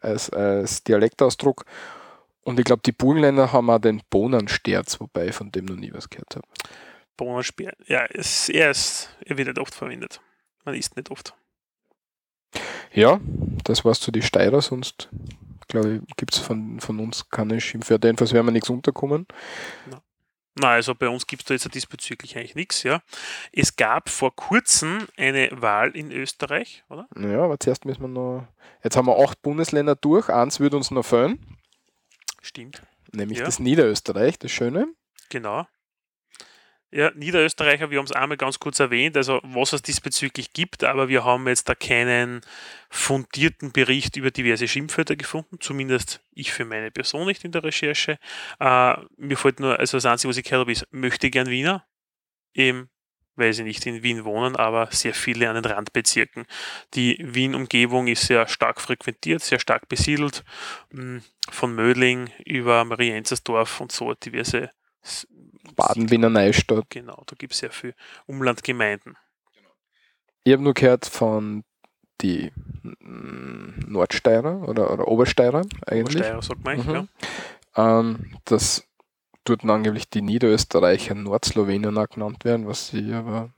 Als, 0.03 0.29
als 0.29 0.83
Dialektausdruck. 0.83 1.65
Und 2.43 2.59
ich 2.59 2.65
glaube, 2.65 2.81
die 2.85 2.91
Burgenländer 2.91 3.53
haben 3.53 3.69
auch 3.69 3.79
den 3.79 4.01
Bohnensterz, 4.09 4.99
wobei 4.99 5.27
ich 5.27 5.35
von 5.35 5.51
dem 5.51 5.65
noch 5.65 5.77
nie 5.77 5.93
was 5.93 6.09
gehört 6.09 6.35
habe. 6.35 6.47
Bohnensperr. 7.15 7.73
Ja, 7.87 8.05
es, 8.05 8.49
er, 8.49 8.71
ist, 8.71 9.15
er 9.25 9.37
wird 9.37 9.47
nicht 9.47 9.59
oft 9.59 9.73
verwendet. 9.73 10.19
Man 10.65 10.75
isst 10.75 10.95
nicht 10.95 11.11
oft. 11.11 11.35
Ja, 12.93 13.19
das 13.63 13.85
war's 13.85 13.99
zu 13.99 14.11
die 14.11 14.21
Steirer, 14.21 14.61
sonst 14.61 15.09
glaube 15.67 16.01
ich, 16.07 16.15
gibt 16.17 16.33
es 16.33 16.39
von, 16.39 16.79
von 16.79 16.99
uns 16.99 17.29
keine 17.29 17.59
Schimpfwörter. 17.59 18.07
Jedenfalls 18.07 18.33
werden 18.33 18.47
wir 18.47 18.51
nichts 18.51 18.69
unterkommen. 18.69 19.25
Na, 20.55 20.69
also 20.69 20.93
bei 20.93 21.09
uns 21.09 21.25
gibt 21.25 21.41
es 21.41 21.47
da 21.47 21.53
jetzt 21.55 21.73
diesbezüglich 21.73 22.37
eigentlich 22.37 22.55
nichts, 22.55 22.83
ja. 22.83 23.01
Es 23.51 23.75
gab 23.75 24.09
vor 24.09 24.35
kurzem 24.35 25.07
eine 25.17 25.49
Wahl 25.51 25.91
in 25.95 26.11
Österreich, 26.11 26.83
oder? 26.89 27.07
Ja, 27.17 27.43
aber 27.43 27.59
zuerst 27.59 27.85
müssen 27.85 28.01
wir 28.03 28.07
noch. 28.07 28.47
Jetzt 28.83 28.95
haben 28.95 29.07
wir 29.07 29.17
acht 29.17 29.41
Bundesländer 29.41 29.95
durch, 29.95 30.29
eins 30.29 30.59
wird 30.59 30.73
uns 30.75 30.91
noch 30.91 31.03
fehlen, 31.05 31.39
Stimmt. 32.41 32.83
nämlich 33.11 33.39
Ja. 33.39 33.45
das 33.45 33.59
Niederösterreich, 33.59 34.37
das 34.37 34.51
Schöne. 34.51 34.87
Genau. 35.29 35.65
Ja, 36.95 37.09
Niederösterreicher, 37.15 37.89
wir 37.89 37.97
haben 37.97 38.05
es 38.05 38.11
einmal 38.11 38.37
ganz 38.37 38.59
kurz 38.59 38.79
erwähnt, 38.79 39.17
also 39.17 39.39
was 39.41 39.73
es 39.73 39.81
diesbezüglich 39.81 40.53
gibt, 40.53 40.83
aber 40.83 41.09
wir 41.09 41.23
haben 41.23 41.47
jetzt 41.47 41.67
da 41.67 41.73
keinen 41.73 42.41
fundierten 42.91 43.71
Bericht 43.71 44.15
über 44.15 44.29
diverse 44.29 44.67
Schimpfwörter 44.67 45.15
gefunden, 45.15 45.57
zumindest 45.59 46.21
ich 46.33 46.53
für 46.53 46.65
meine 46.65 46.91
Person 46.91 47.25
nicht 47.25 47.43
in 47.45 47.51
der 47.51 47.63
Recherche. 47.63 48.19
Äh, 48.59 48.95
mir 49.17 49.37
fällt 49.37 49.59
nur, 49.59 49.79
also 49.79 49.97
das 49.97 50.05
Einzige, 50.05 50.29
was 50.29 50.37
ich 50.37 50.43
gehört 50.43 50.61
habe, 50.61 50.71
ist, 50.71 50.85
möchte 50.91 51.31
gern 51.31 51.47
Wiener, 51.47 51.83
eben 52.53 52.91
weil 53.35 53.53
sie 53.53 53.63
nicht 53.63 53.83
in 53.87 54.03
Wien 54.03 54.23
wohnen, 54.23 54.55
aber 54.55 54.89
sehr 54.91 55.15
viele 55.15 55.49
an 55.49 55.55
den 55.55 55.65
Randbezirken. 55.65 56.45
Die 56.93 57.17
Wien-Umgebung 57.19 58.05
ist 58.05 58.27
sehr 58.27 58.47
stark 58.47 58.79
frequentiert, 58.79 59.41
sehr 59.41 59.59
stark 59.59 59.89
besiedelt, 59.89 60.43
mh, 60.91 61.23
von 61.49 61.73
Mödling 61.73 62.29
über 62.45 62.85
Marienzersdorf 62.85 63.81
und 63.81 63.91
so 63.91 64.13
diverse 64.13 64.69
S- 65.65 65.73
Baden, 65.75 66.09
Wiener 66.11 66.29
Neustadt. 66.29 66.85
Genau, 66.89 67.23
da 67.25 67.35
gibt 67.37 67.53
es 67.53 67.59
sehr 67.59 67.71
viel 67.71 67.93
Umlandgemeinden. 68.25 69.17
Ich 70.43 70.51
habe 70.53 70.63
nur 70.63 70.73
gehört 70.73 71.05
von 71.05 71.63
die 72.21 72.51
mm, 72.83 73.85
Nordsteirer 73.87 74.67
oder, 74.67 74.91
oder 74.91 75.07
Obersteirer 75.07 75.61
eigentlich, 75.85 76.17
Obersteirer 76.23 76.41
sagt 76.41 76.63
man 76.63 76.77
Mhm. 76.77 77.07
ähm, 77.75 78.37
dass 78.45 78.85
dort 79.45 79.63
angeblich 79.65 80.09
die 80.09 80.21
Niederösterreicher 80.21 81.15
Nordslowenien 81.15 81.97
auch 81.97 82.09
genannt 82.09 82.45
werden, 82.45 82.67
was 82.67 82.93
ich 82.93 83.13
aber 83.13 83.51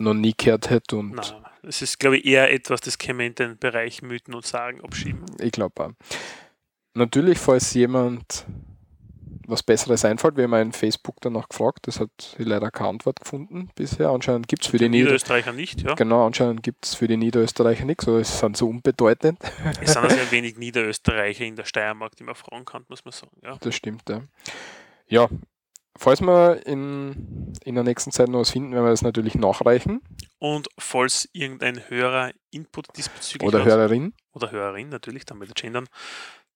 noch 0.00 0.14
nie 0.14 0.34
gehört 0.36 0.70
hätte 0.70 0.96
und 0.96 1.16
ja. 1.16 1.32
Nein, 1.32 1.44
es 1.62 1.82
ist, 1.82 1.98
glaube 1.98 2.18
ich, 2.18 2.24
eher 2.24 2.52
etwas, 2.52 2.80
das 2.80 2.98
kann 2.98 3.16
man 3.16 3.26
in 3.26 3.34
den 3.34 3.58
Bereich 3.58 4.02
Mythen 4.02 4.34
und 4.34 4.46
Sagen 4.46 4.80
abschieben. 4.80 5.24
ich 5.40 5.52
glaube 5.52 5.84
auch. 5.84 5.90
Natürlich, 6.94 7.38
falls 7.38 7.74
jemand 7.74 8.46
was 9.48 9.62
Besseres 9.62 10.04
einfällt, 10.04 10.36
wir 10.36 10.44
haben 10.44 10.54
in 10.54 10.72
Facebook 10.72 11.16
danach 11.20 11.48
gefragt, 11.48 11.86
das 11.86 11.98
hat 12.00 12.10
sie 12.36 12.44
leider 12.44 12.70
keine 12.70 12.90
Antwort 12.90 13.20
gefunden 13.20 13.70
bisher. 13.74 14.10
Anscheinend 14.10 14.46
gibt 14.46 14.62
es 14.62 14.68
für 14.68 14.78
die, 14.78 14.88
Nieder 14.88 15.04
Niederösterreicher 15.04 15.52
nicht, 15.52 15.82
ja. 15.82 15.94
Genau, 15.94 16.26
anscheinend 16.26 16.62
gibt 16.62 16.84
es 16.84 16.94
für 16.94 17.08
die 17.08 17.16
Niederösterreicher 17.16 17.84
nichts, 17.84 18.06
oder 18.06 18.18
es 18.20 18.38
sind 18.38 18.56
so 18.56 18.68
unbedeutend. 18.68 19.38
Es 19.80 19.94
sind 19.94 20.10
sehr 20.10 20.30
wenig 20.30 20.58
Niederösterreicher 20.58 21.44
in 21.44 21.56
der 21.56 21.64
Steiermark, 21.64 22.14
die 22.16 22.24
man 22.24 22.34
fragen 22.34 22.64
kann, 22.66 22.84
muss 22.88 23.04
man 23.04 23.12
sagen. 23.12 23.36
Ja. 23.42 23.56
Das 23.60 23.74
stimmt, 23.74 24.08
ja. 24.08 24.22
Ja, 25.08 25.28
falls 25.98 26.20
wir 26.20 26.66
in, 26.66 27.52
in 27.64 27.74
der 27.74 27.84
nächsten 27.84 28.12
Zeit 28.12 28.28
noch 28.28 28.40
was 28.40 28.50
finden, 28.50 28.72
werden 28.72 28.84
wir 28.84 28.90
das 28.90 29.02
natürlich 29.02 29.34
nachreichen. 29.34 30.00
Und 30.38 30.68
falls 30.78 31.28
irgendein 31.32 31.88
Hörer 31.88 32.32
Input 32.50 32.86
diesbezüglich 32.96 33.48
Oder 33.48 33.60
hat, 33.60 33.66
Hörerin. 33.66 34.14
oder 34.32 34.50
Hörerin 34.50 34.88
natürlich, 34.88 35.24
dann 35.26 35.38
mit 35.38 35.54
gendern, 35.54 35.86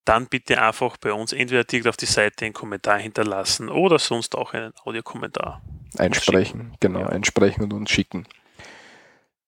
dann 0.05 0.27
bitte 0.27 0.61
einfach 0.61 0.97
bei 0.97 1.12
uns 1.12 1.33
entweder 1.33 1.65
direkt 1.65 1.87
auf 1.88 1.97
die 1.97 2.07
Seite 2.07 2.45
einen 2.45 2.55
Kommentar 2.55 2.99
hinterlassen 2.99 3.69
oder 3.69 3.99
sonst 3.99 4.37
auch 4.37 4.53
einen 4.53 4.73
Audiokommentar. 4.85 5.62
Einsprechen, 5.99 6.75
genau, 6.81 7.01
Ja. 7.01 7.07
einsprechen 7.09 7.65
und 7.65 7.73
uns 7.73 7.91
schicken. 7.91 8.27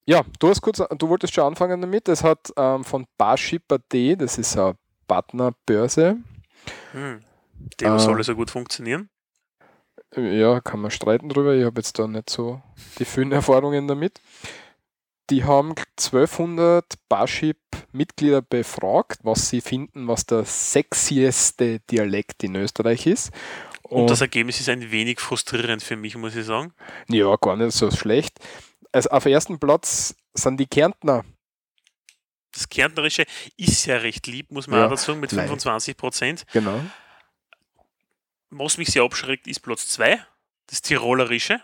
Ja, 0.07 0.23
du 0.39 0.49
hast 0.49 0.61
kurz, 0.61 0.83
du 0.99 1.09
wolltest 1.09 1.35
schon 1.35 1.45
anfangen 1.45 1.81
damit. 1.81 2.09
Das 2.09 2.23
hat 2.23 2.53
ähm, 2.57 2.85
von 2.85 3.07
Barship.at, 3.17 3.83
das 4.21 4.37
ist 4.39 4.57
eine 4.57 4.77
Partnerbörse. 5.09 6.19
Hm. 6.93 7.21
Dem 7.81 7.95
Äh, 7.95 7.99
soll 7.99 8.21
es 8.21 8.27
ja 8.27 8.35
gut 8.35 8.51
funktionieren. 8.51 9.09
Ja, 10.15 10.61
kann 10.61 10.81
man 10.81 10.91
streiten 10.91 11.29
drüber. 11.31 11.55
Ich 11.55 11.65
habe 11.65 11.81
jetzt 11.81 11.99
da 11.99 12.07
nicht 12.07 12.31
so 12.31 12.63
die 12.99 13.05
vielen 13.05 13.33
Erfahrungen 13.33 13.89
damit. 13.89 14.21
Die 15.31 15.45
haben 15.45 15.75
1200 15.99 16.85
Barship-Mitglieder 17.95 18.43
befragt, 18.43 19.21
was 19.23 19.49
sie 19.49 19.61
finden, 19.61 20.09
was 20.09 20.27
der 20.27 20.45
sexieste 20.45 21.81
Dialekt 21.81 22.43
in 22.43 22.57
Österreich 22.57 23.07
ist. 23.07 23.31
Und 23.83 24.11
das 24.11 24.21
Ergebnis 24.21 24.61
ist 24.61 24.69
ein 24.69 24.91
wenig 24.91 25.21
frustrierend 25.21 25.83
für 25.83 25.97
mich, 25.97 26.17
muss 26.17 26.35
ich 26.35 26.47
sagen. 26.47 26.73
Ja, 27.09 27.37
gar 27.37 27.57
nicht 27.57 27.73
so 27.73 27.91
schlecht. 27.91 28.39
Also 28.93 29.11
auf 29.11 29.27
ersten 29.27 29.59
Platz 29.59 30.15
sind 30.35 30.59
die 30.59 30.67
Kärntner. 30.67 31.25
Das 32.53 32.69
Kärntnerische 32.69 33.25
ist 33.57 33.87
ja 33.87 33.97
recht 33.97 34.27
lieb, 34.27 34.51
muss 34.51 34.67
man 34.67 34.79
Ja, 34.81 34.87
auch 34.87 34.91
dazu 34.91 35.07
sagen, 35.07 35.21
mit 35.21 35.33
leider. 35.33 35.49
25 35.49 35.97
Prozent. 35.97 36.45
Genau. 36.53 36.81
Was 38.51 38.79
mich 38.79 38.89
sehr 38.89 39.03
abschreckt, 39.03 39.47
ist 39.49 39.61
Platz 39.61 39.89
2, 39.89 40.19
das 40.69 40.81
Tirolerische. 40.81 41.61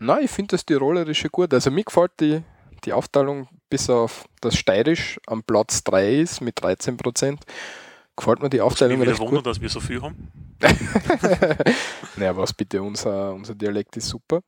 Nein, 0.00 0.24
ich 0.24 0.30
finde 0.30 0.56
das 0.56 0.66
Tirolerische 0.66 1.30
gut. 1.30 1.54
Also 1.54 1.70
mir 1.70 1.84
gefällt 1.84 2.12
die, 2.18 2.42
die 2.84 2.92
Aufteilung 2.92 3.48
bis 3.74 3.90
auf 3.90 4.28
das 4.40 4.56
Steirisch 4.56 5.18
am 5.26 5.42
Platz 5.42 5.82
3 5.82 6.20
ist 6.20 6.40
mit 6.40 6.62
13 6.62 6.96
Prozent. 6.96 7.44
Gefällt 8.14 8.40
mir 8.40 8.48
die 8.48 8.58
mich 8.58 8.62
Aufteilung 8.62 9.00
wieder 9.00 9.10
recht 9.10 9.18
wundert, 9.18 9.38
gut. 9.38 9.46
dass 9.48 9.60
wir 9.60 9.68
so 9.68 9.80
viel 9.80 10.00
haben. 10.00 10.30
naja, 12.16 12.36
was 12.36 12.52
bitte, 12.52 12.80
unser, 12.80 13.34
unser 13.34 13.56
Dialekt 13.56 13.96
ist 13.96 14.06
super. 14.06 14.42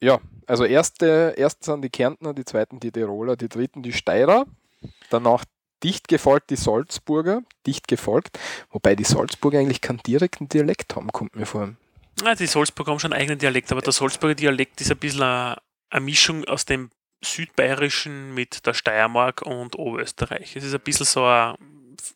Ja, 0.00 0.18
also 0.48 0.64
erste, 0.64 1.34
erst 1.36 1.62
sind 1.62 1.82
die 1.82 1.90
Kärntner, 1.90 2.34
die 2.34 2.44
zweiten 2.44 2.80
die 2.80 2.90
Tiroler, 2.90 3.36
die 3.36 3.48
dritten 3.48 3.84
die 3.84 3.92
Steirer, 3.92 4.46
danach 5.10 5.44
dicht 5.84 6.08
gefolgt 6.08 6.50
die 6.50 6.56
Salzburger, 6.56 7.42
dicht 7.68 7.86
gefolgt, 7.86 8.40
wobei 8.72 8.96
die 8.96 9.04
Salzburger 9.04 9.60
eigentlich 9.60 9.80
keinen 9.80 9.98
direkten 9.98 10.48
Dialekt 10.48 10.96
haben, 10.96 11.12
kommt 11.12 11.36
mir 11.36 11.46
vor. 11.46 11.76
Ja, 12.24 12.34
die 12.34 12.48
Salzburger 12.48 12.90
haben 12.90 12.98
schon 12.98 13.12
einen 13.12 13.20
eigenen 13.20 13.38
Dialekt, 13.38 13.70
aber 13.70 13.80
der 13.80 13.92
Salzburger 13.92 14.34
Dialekt 14.34 14.80
ist 14.80 14.90
ein 14.90 14.98
bisschen 14.98 15.22
eine, 15.22 15.58
eine 15.90 16.04
Mischung 16.04 16.44
aus 16.46 16.64
dem 16.64 16.90
Südbayerischen 17.22 18.34
mit 18.34 18.66
der 18.66 18.74
Steiermark 18.74 19.42
und 19.42 19.76
Oberösterreich. 19.76 20.56
Es 20.56 20.64
ist 20.64 20.74
ein 20.74 20.80
bisschen 20.80 21.06
so 21.06 21.24
eine 21.24 21.56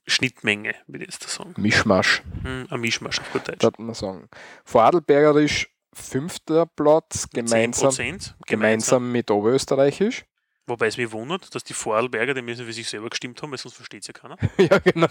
Schnittmenge, 0.07 0.75
würde 0.87 1.05
ich 1.05 1.13
jetzt 1.13 1.29
sagen. 1.29 1.55
Mischmasch. 1.57 2.23
Hm, 2.43 2.67
ein 2.71 2.81
Mischmasch 2.81 3.21
auf 3.21 3.33
gut 3.33 3.49
Deutsch. 3.49 3.59
darf 3.59 3.79
man 3.79 3.95
sagen. 3.95 4.29
Vorarlbergerisch 4.65 5.69
fünfter 5.95 6.67
Platz, 6.67 7.29
Mit 7.35 7.47
gemeinsam, 7.47 7.91
10%, 7.91 7.95
gemeinsam. 7.97 8.35
gemeinsam 8.47 9.13
mit 9.13 9.31
Oberösterreichisch. 9.31 10.25
Wobei 10.67 10.87
es 10.87 10.97
mich 10.97 11.11
wundert, 11.11 11.53
dass 11.55 11.65
die 11.65 11.75
Vorarlberger, 11.75 12.35
die 12.35 12.43
müssen 12.43 12.65
für 12.65 12.73
sich 12.73 12.89
selber 12.89 13.11
gestimmt 13.11 13.43
haben, 13.43 13.51
weil 13.51 13.59
sonst 13.59 13.75
versteht 13.75 14.03
es 14.03 14.07
ja 14.07 14.13
keiner. 14.15 14.37
ja, 14.59 14.79
genau. 14.79 15.09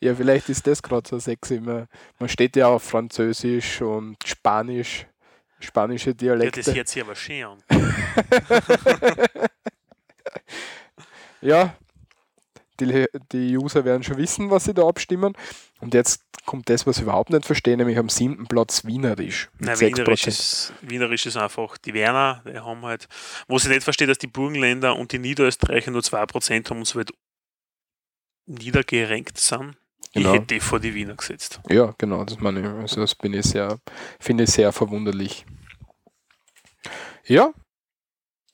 ja, 0.00 0.14
vielleicht 0.14 0.48
ist 0.48 0.66
das 0.66 0.82
gerade 0.82 1.08
so 1.08 1.18
sexy. 1.18 1.60
Man, 1.60 1.86
man 2.18 2.28
steht 2.28 2.56
ja 2.56 2.66
auf 2.66 2.82
Französisch 2.82 3.80
und 3.80 4.16
Spanisch, 4.26 5.06
spanische 5.60 6.10
Ja, 6.10 6.14
Dialekte. 6.14 6.62
das 6.62 6.74
hört 6.74 6.88
sich 6.88 7.02
aber 7.02 7.14
schön 7.14 7.44
an. 7.44 7.62
Ja, 11.42 11.74
die, 12.80 13.06
die 13.32 13.56
User 13.56 13.84
werden 13.84 14.02
schon 14.02 14.16
wissen, 14.16 14.50
was 14.50 14.64
sie 14.64 14.74
da 14.74 14.86
abstimmen. 14.86 15.34
Und 15.80 15.94
jetzt 15.94 16.22
kommt 16.44 16.68
das, 16.68 16.86
was 16.86 16.98
ich 16.98 17.02
überhaupt 17.04 17.30
nicht 17.30 17.46
verstehe, 17.46 17.76
nämlich 17.76 17.98
am 17.98 18.08
siebten 18.08 18.46
Platz 18.46 18.84
Wienerisch. 18.84 19.48
Nein, 19.58 19.76
6%. 19.76 19.80
Wienerisch 19.96 20.26
ist, 20.26 20.72
Wienerisch 20.82 21.26
ist 21.26 21.36
einfach 21.36 21.78
die 21.78 21.94
Werner, 21.94 22.42
die 22.46 22.58
haben 22.58 22.82
halt, 22.84 23.08
wo 23.48 23.58
sie 23.58 23.68
nicht 23.68 23.84
versteht, 23.84 24.08
dass 24.08 24.18
die 24.18 24.26
Burgenländer 24.26 24.96
und 24.96 25.12
die 25.12 25.18
Niederösterreicher 25.18 25.90
nur 25.90 26.02
2% 26.02 26.68
haben 26.68 26.78
und 26.78 26.84
so 26.86 26.98
weit 26.98 27.10
niedergerenkt 28.46 29.38
sind. 29.38 29.76
Genau. 30.12 30.30
Ich 30.30 30.34
hätte 30.40 30.46
die 30.46 30.60
vor 30.60 30.80
die 30.80 30.92
Wiener 30.94 31.14
gesetzt. 31.14 31.60
Ja, 31.68 31.94
genau, 31.96 32.24
das 32.24 32.40
meine 32.40 32.60
ich. 32.60 32.66
Also 32.66 33.00
das 33.00 33.14
bin 33.14 33.32
ich 33.32 33.46
sehr, 33.46 33.78
finde 34.18 34.44
ich 34.44 34.50
sehr 34.50 34.72
verwunderlich. 34.72 35.46
Ja, 37.30 37.52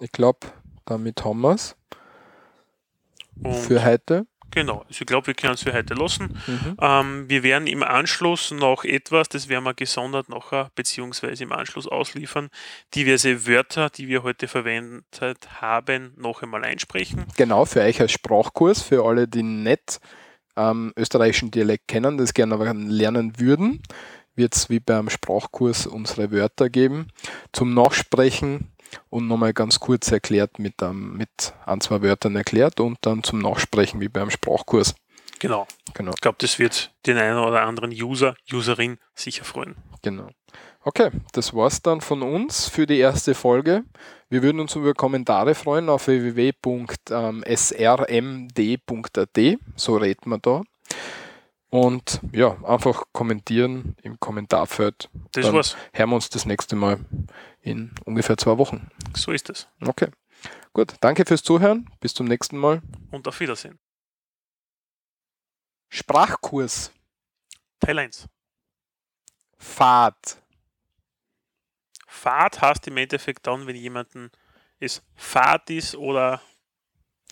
ich 0.01 0.13
glaube, 0.13 0.49
damit 0.85 1.25
haben 1.25 1.41
wir 1.41 1.53
es 1.53 1.75
für 3.67 3.83
heute. 3.83 4.27
genau, 4.51 4.81
also 4.81 5.01
ich 5.01 5.07
glaube, 5.07 5.29
wir 5.29 5.35
können 5.35 5.55
es 5.55 5.63
für 5.63 5.73
heute 5.73 5.95
lassen. 5.95 6.39
Mhm. 6.47 6.77
Ähm, 6.79 7.25
wir 7.27 7.43
werden 7.43 7.69
im 7.69 7.83
Anschluss 7.83 8.51
noch 8.51 8.85
etwas, 8.85 9.31
das 9.31 9.49
werden 9.49 9.65
wir 9.65 9.73
gesondert 9.73 10.29
nachher, 10.29 10.71
beziehungsweise 10.75 11.43
im 11.43 11.53
Anschluss 11.53 11.87
ausliefern, 11.87 12.51
diverse 12.95 13.47
Wörter, 13.47 13.89
die 13.89 14.09
wir 14.09 14.23
heute 14.23 14.47
verwendet 14.47 15.07
haben, 15.59 16.13
noch 16.19 16.43
einmal 16.43 16.63
einsprechen. 16.63 17.25
Genau, 17.39 17.65
für 17.65 17.81
euch 17.81 17.99
als 18.03 18.13
Sprachkurs, 18.13 18.83
für 18.83 19.07
alle, 19.07 19.27
die 19.27 19.43
nicht 19.43 20.01
ähm, 20.55 20.93
österreichischen 20.99 21.51
Dialekt 21.51 21.89
kennen, 21.89 22.19
das 22.19 22.35
gerne 22.35 22.53
aber 22.53 22.75
lernen 22.75 23.41
würden, 23.41 23.81
wird 24.37 24.55
es 24.55 24.71
wie 24.71 24.81
beim 24.81 25.11
Sprachkurs 25.11 25.87
unsere 25.87 26.31
Wörter 26.31 26.69
geben 26.69 27.09
zum 27.53 27.75
Nachsprechen 27.75 28.71
und 29.11 29.27
nochmal 29.27 29.53
ganz 29.53 29.81
kurz 29.81 30.11
erklärt 30.11 30.59
mit, 30.59 30.83
ähm, 30.83 31.17
mit 31.17 31.55
ein, 31.65 31.81
zwei 31.81 32.03
Wörtern 32.03 32.37
erklärt 32.37 32.81
und 32.81 32.99
dann 33.03 33.23
zum 33.23 33.41
Nachsprechen 33.41 34.01
wie 34.01 34.09
beim 34.09 34.31
Sprachkurs. 34.31 34.95
Genau. 35.39 35.67
Genau. 35.95 36.13
Ich 36.15 36.21
glaube, 36.21 36.39
das 36.41 36.59
wird 36.59 36.93
den 37.07 37.19
einen 37.19 37.39
oder 37.39 37.63
anderen 37.63 37.91
User, 37.91 38.37
Userin 38.53 38.99
sicher 39.15 39.45
freuen. 39.45 39.77
Genau. 40.03 40.29
Okay, 40.83 41.11
das 41.33 41.53
war's 41.53 41.83
dann 41.83 42.01
von 42.01 42.23
uns 42.23 42.69
für 42.69 42.87
die 42.87 42.99
erste 42.99 43.35
Folge. 43.35 43.83
Wir 44.29 44.43
würden 44.43 44.61
uns 44.61 44.77
über 44.77 44.95
Kommentare 44.95 45.55
freuen 45.55 45.89
auf 45.89 46.07
www.srmd.at, 46.07 47.09
so 49.75 49.97
reden 49.97 50.31
wir 50.31 50.39
da. 50.39 50.63
Und 51.69 52.21
ja, 52.33 52.57
einfach 52.65 53.05
kommentieren 53.13 53.97
im 54.03 54.19
Kommentarfeld. 54.21 55.11
Das 55.33 55.47
Dann 55.47 55.55
war's. 55.55 55.77
hören 55.93 56.11
wir 56.11 56.15
uns 56.17 56.31
das 56.31 56.47
nächste 56.47 56.77
Mal 56.77 57.01
in 57.61 57.93
ungefähr 58.05 58.37
zwei 58.37 58.57
Wochen. 58.59 58.89
So 59.15 59.33
ist 59.33 59.51
es. 59.51 59.69
Okay. 59.85 60.09
Gut, 60.73 60.95
danke 61.01 61.25
fürs 61.27 61.43
Zuhören. 61.43 61.91
Bis 62.01 62.15
zum 62.15 62.27
nächsten 62.27 62.57
Mal. 62.57 62.83
Und 63.11 63.27
auf 63.27 63.41
Wiedersehen. 63.41 63.79
Sprachkurs. 65.89 66.93
Teil 67.81 67.99
1. 67.99 68.29
Fahrt. 69.59 70.43
Fahrt 72.07 72.61
heißt 72.61 72.87
im 72.89 72.97
Endeffekt 72.97 73.47
dann, 73.47 73.67
wenn 73.67 73.77
jemanden 73.77 74.31
es 74.79 75.03
Fahrt 75.15 75.71
ist 75.71 75.95
oder 75.97 76.41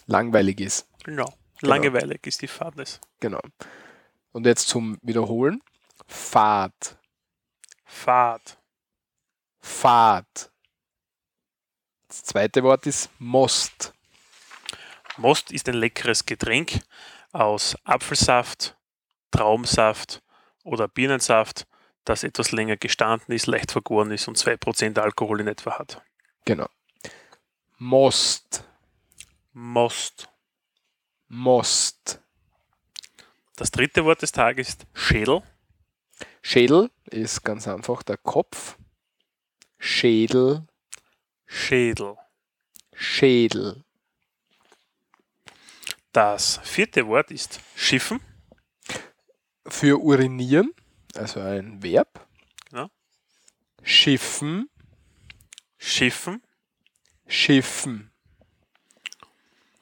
Langweilig 0.07 0.61
ist. 0.61 0.89
ja, 1.07 1.25
langweilig 1.63 2.27
ist 2.27 2.43
die 2.43 2.49
Fahrtness. 2.49 3.01
Genau. 3.21 3.41
Und 4.35 4.47
jetzt 4.47 4.67
zum 4.67 4.99
Wiederholen. 5.01 5.63
Fahrt. 6.09 6.99
Fahrt. 7.85 8.59
Fahrt. 9.61 10.51
Das 12.09 12.25
zweite 12.25 12.65
Wort 12.65 12.85
ist 12.85 13.11
Most. 13.21 13.95
Most 15.19 15.53
ist 15.53 15.69
ein 15.69 15.77
leckeres 15.77 16.27
Getränk 16.27 16.81
aus 17.31 17.77
Apfelsaft, 17.85 18.77
Traubensaft 19.31 20.21
oder 20.65 20.89
Birnensaft, 20.89 21.69
das 22.05 22.25
etwas 22.25 22.51
länger 22.51 22.77
gestanden 22.77 23.33
ist, 23.33 23.47
leicht 23.47 23.71
vergoren 23.71 24.11
ist 24.11 24.27
und 24.27 24.37
2% 24.37 24.99
Alkohol 24.99 25.43
in 25.43 25.47
etwa 25.47 25.79
hat. 25.79 26.03
Genau. 26.45 26.69
Most. 27.79 28.65
Most. 29.53 30.29
Most. 31.29 32.24
Das 33.57 33.71
dritte 33.71 34.05
Wort 34.05 34.23
des 34.23 34.33
Tages 34.33 34.71
ist 34.71 34.87
Schädel. 34.95 35.43
Schädel 36.43 36.91
ist 37.11 37.45
ganz 37.45 37.69
einfach 37.69 38.03
der 38.03 38.17
Kopf. 38.17 38.77
Schädel. 39.79 40.67
Schädel. 41.47 42.17
Schädel. 42.95 43.85
Das 46.13 46.59
vierte 46.65 47.07
Wort 47.07 47.31
ist 47.31 47.61
Schiffen. 47.77 48.21
Für 49.67 49.99
urinieren, 50.01 50.73
also 51.15 51.41
ein 51.41 51.83
Verb. 51.83 52.29
Genau. 52.71 52.91
Schiffen. 53.83 54.69
Schiffen. 55.79 56.43
Schiffen. 57.27 58.13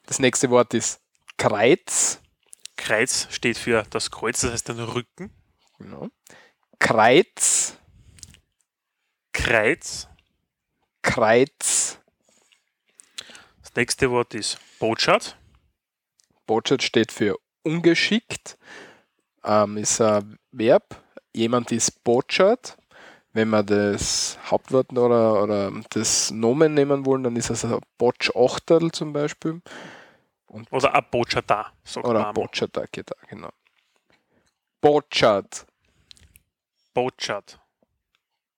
Das 0.05 0.19
nächste 0.19 0.49
Wort 0.49 0.73
ist 0.73 1.01
Kreuz. 1.37 2.22
Kreuz 2.75 3.27
steht 3.31 3.57
für 3.57 3.83
das 3.89 4.11
Kreuz, 4.11 4.41
das 4.41 4.51
heißt 4.51 4.69
den 4.69 4.79
Rücken. 4.79 5.31
Genau. 5.77 6.09
Kreuz. 6.79 7.77
Kreuz. 9.31 10.07
Kreuz. 11.01 11.99
Das 13.61 13.73
nächste 13.75 14.11
Wort 14.11 14.33
ist 14.33 14.57
Botschaft. 14.79 15.37
Botschaft 16.45 16.83
steht 16.83 17.11
für 17.11 17.37
ungeschickt. 17.63 18.57
Ähm, 19.43 19.77
ist 19.77 20.01
ein 20.01 20.37
Verb. 20.51 21.01
Jemand 21.33 21.71
ist 21.71 22.03
Botschaft. 22.03 22.77
Wenn 23.33 23.49
wir 23.49 23.63
das 23.63 24.37
Hauptwort 24.45 24.91
oder, 24.91 25.41
oder 25.41 25.71
das 25.89 26.29
Nomen 26.29 26.75
nehmen 26.75 27.05
wollen, 27.05 27.23
dann 27.23 27.35
ist 27.35 27.49
es 27.49 27.65
ein 27.65 27.79
Botschachterl 27.97 28.91
zum 28.91 29.11
Beispiel. 29.11 29.61
Oder 30.71 30.93
ein 30.93 31.05
Botschafter, 31.09 31.73
sagt 31.83 32.05
man 32.05 32.15
Oder. 32.17 32.33
Botschaft, 32.33 32.77
genau. 33.27 33.49
Botschaft. 34.81 35.65
Botschaft. 36.93 37.59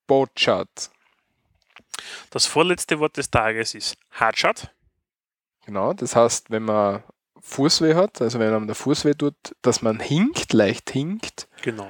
Botschaft. 0.07 0.91
Das 2.29 2.45
vorletzte 2.45 2.99
Wort 2.99 3.17
des 3.17 3.29
Tages 3.31 3.73
ist 3.75 3.97
Hatschat. 4.11 4.73
Genau, 5.65 5.93
das 5.93 6.15
heißt, 6.15 6.51
wenn 6.51 6.63
man 6.63 7.03
Fußweh 7.39 7.95
hat, 7.95 8.21
also 8.21 8.39
wenn 8.39 8.53
einem 8.53 8.67
der 8.67 8.75
Fuß 8.75 9.05
weh 9.05 9.13
tut, 9.13 9.35
dass 9.61 9.81
man 9.81 9.99
hinkt, 9.99 10.53
leicht 10.53 10.89
hinkt, 10.89 11.47
Genau. 11.61 11.87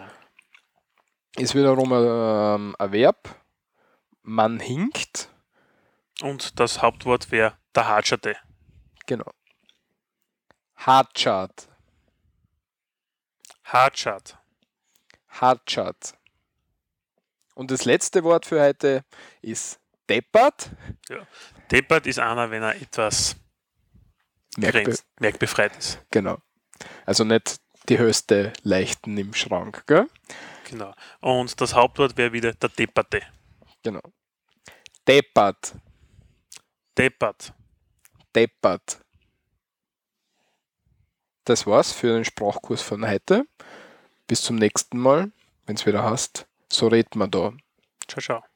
ist 1.38 1.56
wiederum 1.56 1.91
ein, 1.91 2.03
ähm, 2.62 2.76
ein 2.78 2.91
Verb. 2.91 3.36
Man 4.22 4.60
hinkt, 4.60 5.30
Und 6.22 6.60
das 6.60 6.82
Hauptwort 6.82 7.32
wäre 7.32 7.58
der 7.74 7.88
Hatschate. 7.88 8.38
genau. 9.06 9.32
Hartschat, 10.86 11.67
Hatschat. 13.63 14.38
Hartschat. 15.29 16.13
Und 17.55 17.71
das 17.71 17.86
letzte 17.86 18.23
Wort 18.23 18.45
für 18.45 18.61
heute 18.61 19.03
ist 19.41 19.79
deppert. 20.07 20.69
Deppert 21.71 22.05
ist 22.05 22.19
einer, 22.19 22.51
wenn 22.51 22.61
er 22.61 22.75
etwas 22.75 23.36
Merkbe 24.57 24.83
grenzt, 24.83 25.05
merkbefreit 25.19 25.75
ist. 25.75 26.05
genau. 26.11 26.38
Also 27.07 27.23
nicht 27.23 27.59
die 27.89 27.97
höchste 27.97 28.53
Leichten 28.61 29.17
im 29.17 29.33
Schrank, 29.33 29.88
gell? 29.88 30.07
Genau. 30.69 30.93
Und 31.19 31.59
das 31.59 31.73
Hauptwort 31.73 32.15
wäre 32.15 32.31
wieder 32.31 32.53
der 32.53 32.69
Depperte. 32.69 33.23
Genau. 33.81 34.03
Deppert, 35.07 35.73
Deppert. 36.95 37.53
deppert. 38.36 39.05
Das 41.45 41.67
war's 41.67 41.91
für 41.91 42.13
den 42.15 42.25
Sprachkurs 42.25 42.81
von 42.81 43.07
heute. 43.07 43.45
Bis 44.27 44.41
zum 44.41 44.55
nächsten 44.55 44.97
Mal, 44.97 45.31
wenn 45.67 45.75
es 45.75 45.85
wieder 45.85 46.03
hast. 46.03 46.47
So 46.71 46.87
redet 46.87 47.15
man 47.15 47.29
da. 47.29 47.53
Ciao, 48.07 48.21
ciao. 48.21 48.55